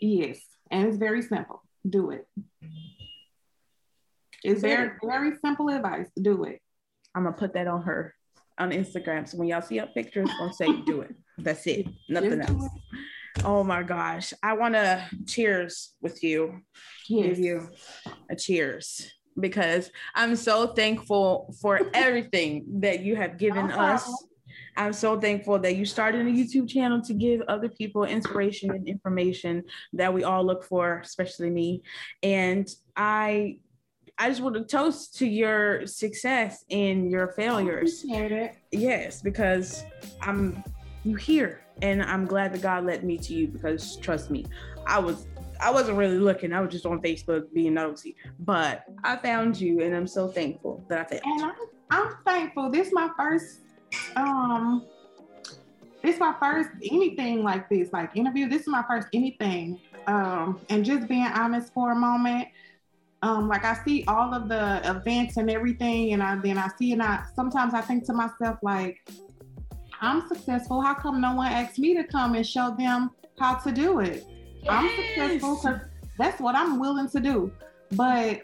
[0.00, 0.38] Yes.
[0.70, 1.62] And it's very simple.
[1.88, 2.26] Do it.
[4.44, 6.06] It's very, very simple advice.
[6.20, 6.60] Do it.
[7.16, 8.14] I'm gonna put that on her
[8.58, 9.28] on Instagram.
[9.28, 11.14] So when y'all see her pictures, gonna say do it.
[11.38, 11.86] That's it.
[12.08, 12.68] Nothing else.
[13.44, 14.32] Oh my gosh.
[14.42, 16.62] I wanna cheers with you.
[17.08, 17.26] Yes.
[17.26, 17.68] Give you
[18.30, 24.10] a cheers because I'm so thankful for everything that you have given us.
[24.76, 28.86] I'm so thankful that you started a YouTube channel to give other people inspiration and
[28.86, 31.82] information that we all look for, especially me.
[32.22, 33.58] And I
[34.20, 38.04] I just want to toast to your success and your failures.
[38.72, 39.84] Yes, because
[40.20, 40.62] I'm
[41.04, 44.46] you here and I'm glad that God led me to you because trust me,
[44.86, 45.26] I was
[45.60, 46.52] I wasn't really looking.
[46.52, 50.84] I was just on Facebook being nosy, but I found you, and I'm so thankful
[50.88, 51.52] that I found and you.
[51.90, 52.70] I'm, I'm thankful.
[52.70, 53.60] This is my first,
[54.14, 54.86] um,
[56.02, 58.48] this is my first anything like this, like interview.
[58.48, 62.48] This is my first anything, um, and just being honest for a moment
[63.22, 66.92] um, like I see all of the events and everything, and I then I see
[66.92, 68.98] and I sometimes I think to myself like,
[70.00, 70.80] I'm successful.
[70.80, 74.24] How come no one asked me to come and show them how to do it?
[74.62, 74.66] Yes.
[74.68, 75.80] I'm successful because
[76.18, 77.52] that's what I'm willing to do.
[77.92, 78.42] But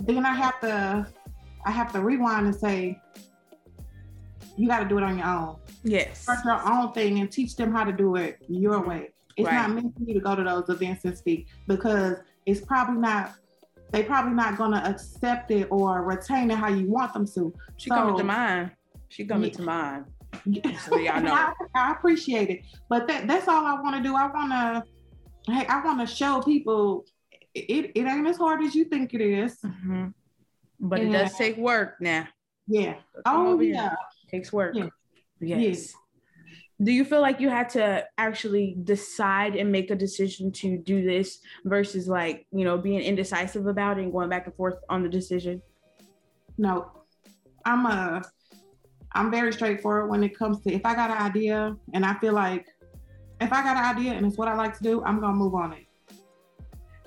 [0.00, 1.06] then I have to
[1.64, 3.00] I have to rewind and say,
[4.56, 5.56] you got to do it on your own.
[5.82, 6.22] Yes.
[6.22, 9.10] Start your own thing and teach them how to do it your way.
[9.36, 9.54] It's right.
[9.54, 13.34] not meant for you to go to those events and speak because it's probably not
[13.92, 17.52] they probably not gonna accept it or retain it how you want them to.
[17.76, 18.70] She so, coming to mind.
[19.08, 19.56] She coming yeah.
[19.56, 20.04] to mind.
[20.84, 21.32] So y'all know.
[21.34, 24.14] I, I, appreciate it, but that that's all I want to do.
[24.16, 27.04] I want to, hey, I want to show people
[27.54, 29.56] it, it ain't as hard as you think it is.
[29.64, 30.08] Mm-hmm.
[30.80, 32.28] But it does take work now.
[32.66, 32.96] Yeah.
[33.24, 33.94] Oh yeah.
[34.30, 34.74] Takes work.
[34.74, 34.88] Yeah.
[35.40, 35.60] Yes.
[35.60, 35.94] yes
[36.82, 41.02] do you feel like you had to actually decide and make a decision to do
[41.02, 45.02] this versus like you know being indecisive about it and going back and forth on
[45.02, 45.62] the decision
[46.58, 46.90] no
[47.64, 48.22] i'm a
[49.16, 52.32] i'm very straightforward when it comes to if i got an idea and i feel
[52.32, 52.66] like
[53.40, 55.54] if i got an idea and it's what i like to do i'm gonna move
[55.54, 55.86] on it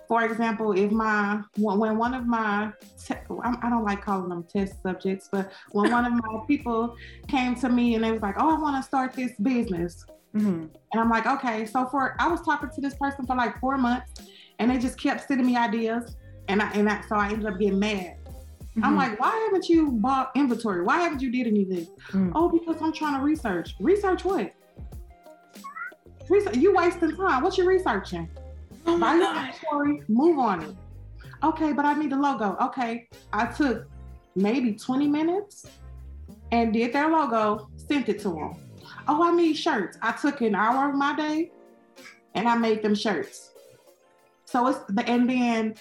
[0.09, 2.71] for example, if my when one of my
[3.05, 6.95] te- I don't like calling them test subjects, but when one of my people
[7.27, 10.03] came to me and they was like, "Oh, I want to start this business,"
[10.35, 10.65] mm-hmm.
[10.91, 13.77] and I'm like, "Okay." So for I was talking to this person for like four
[13.77, 14.11] months,
[14.57, 16.15] and they just kept sending me ideas,
[16.47, 18.17] and I and I, so I ended up getting mad.
[18.71, 18.83] Mm-hmm.
[18.83, 20.83] I'm like, why haven't you bought inventory?
[20.83, 21.87] Why haven't you did anything?
[22.09, 22.31] Mm-hmm.
[22.35, 23.75] Oh, because I'm trying to research.
[23.79, 24.53] Research what?
[26.29, 26.57] Research.
[26.57, 27.43] You wasting time.
[27.43, 28.29] What you researching?
[28.85, 29.53] Oh my God.
[29.55, 30.75] Story, move on it.
[31.43, 32.55] Okay, but I need the logo.
[32.61, 33.87] Okay, I took
[34.35, 35.65] maybe 20 minutes
[36.51, 38.55] and did their logo, sent it to them.
[39.07, 39.97] Oh, I need shirts.
[40.01, 41.51] I took an hour of my day
[42.35, 43.51] and I made them shirts.
[44.45, 45.75] So it's the and then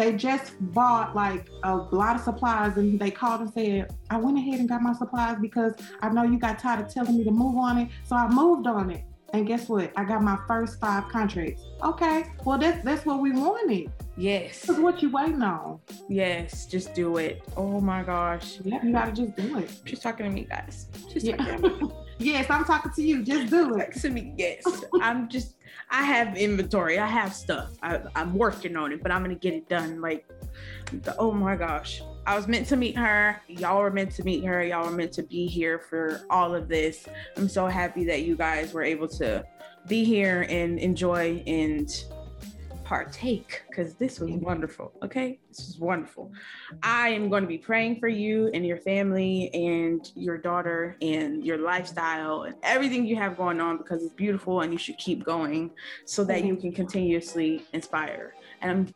[0.00, 4.38] they just bought like a lot of supplies and they called and said, I went
[4.38, 7.30] ahead and got my supplies because I know you got tired of telling me to
[7.30, 7.90] move on it.
[8.04, 9.04] So I moved on it.
[9.34, 9.92] And guess what?
[9.96, 11.62] I got my first five contracts.
[11.84, 13.92] Okay, well that's that's what we wanted.
[14.16, 14.62] Yes.
[14.62, 15.80] That's what you waiting on.
[16.08, 17.42] Yes, just do it.
[17.54, 18.58] Oh my gosh.
[18.64, 19.70] Yeah, you gotta just do it.
[19.84, 20.86] She's talking to me, guys.
[21.12, 21.36] She's yeah.
[21.36, 21.92] talking to me.
[22.20, 23.22] yes, I'm talking to you.
[23.22, 23.92] Just do it.
[23.94, 24.62] to me, yes.
[25.00, 25.54] I'm just
[25.90, 26.98] I have inventory.
[26.98, 27.70] I have stuff.
[27.82, 30.00] I, I'm working on it, but I'm gonna get it done.
[30.00, 30.24] Like,
[31.02, 32.02] the, oh my gosh.
[32.26, 33.40] I was meant to meet her.
[33.48, 34.62] Y'all were meant to meet her.
[34.62, 37.06] Y'all were meant to be here for all of this.
[37.36, 39.44] I'm so happy that you guys were able to
[39.88, 41.90] be here and enjoy and
[42.90, 44.90] partake because this was wonderful.
[45.00, 46.32] Okay, this is wonderful.
[46.82, 51.46] I am going to be praying for you and your family and your daughter and
[51.46, 55.24] your lifestyle and everything you have going on because it's beautiful and you should keep
[55.24, 55.70] going
[56.04, 58.34] so that you can continuously inspire.
[58.60, 58.94] And I'm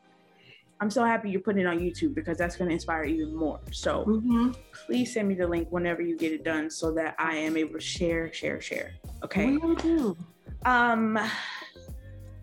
[0.80, 3.60] I'm so happy you're putting it on YouTube because that's going to inspire even more.
[3.70, 4.50] So mm-hmm.
[4.86, 7.74] please send me the link whenever you get it done so that I am able
[7.74, 8.94] to share, share, share.
[9.22, 9.52] Okay.
[9.52, 10.16] We will do.
[10.64, 11.16] Um,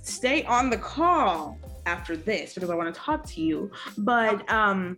[0.02, 3.72] stay on the call after this because I want to talk to you.
[3.97, 4.97] But um,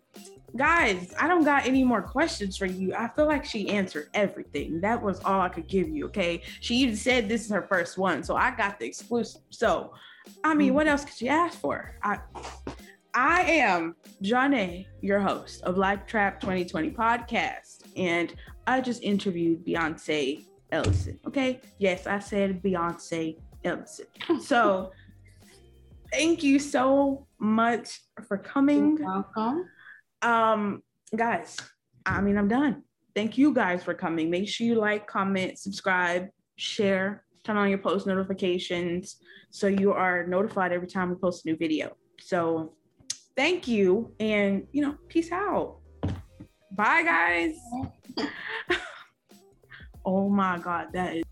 [0.55, 2.93] guys, I don't got any more questions for you.
[2.93, 4.81] I feel like she answered everything.
[4.81, 6.05] That was all I could give you.
[6.07, 6.41] Okay.
[6.61, 9.41] She even said this is her first one, so I got the exclusive.
[9.49, 9.93] So,
[10.43, 11.95] I mean, what else could she ask for?
[12.03, 12.19] I
[13.15, 18.33] I am Johnny, your host of Life Trap 2020 podcast, and
[18.65, 21.19] I just interviewed Beyonce Ellison.
[21.27, 23.52] Okay, yes, I said Beyonce Ellison.
[24.41, 24.91] So,
[26.11, 28.97] thank you so much for coming.
[28.97, 29.65] You're welcome.
[30.21, 30.83] Um,
[31.15, 31.57] guys,
[32.05, 32.83] I mean, I'm done.
[33.15, 34.29] Thank you guys for coming.
[34.29, 39.17] Make sure you like, comment, subscribe, share, turn on your post notifications
[39.51, 41.95] so you are notified every time we post a new video.
[42.19, 42.73] So
[43.35, 45.77] thank you and you know, peace out.
[46.71, 47.55] Bye guys.
[50.05, 51.22] oh my god, that is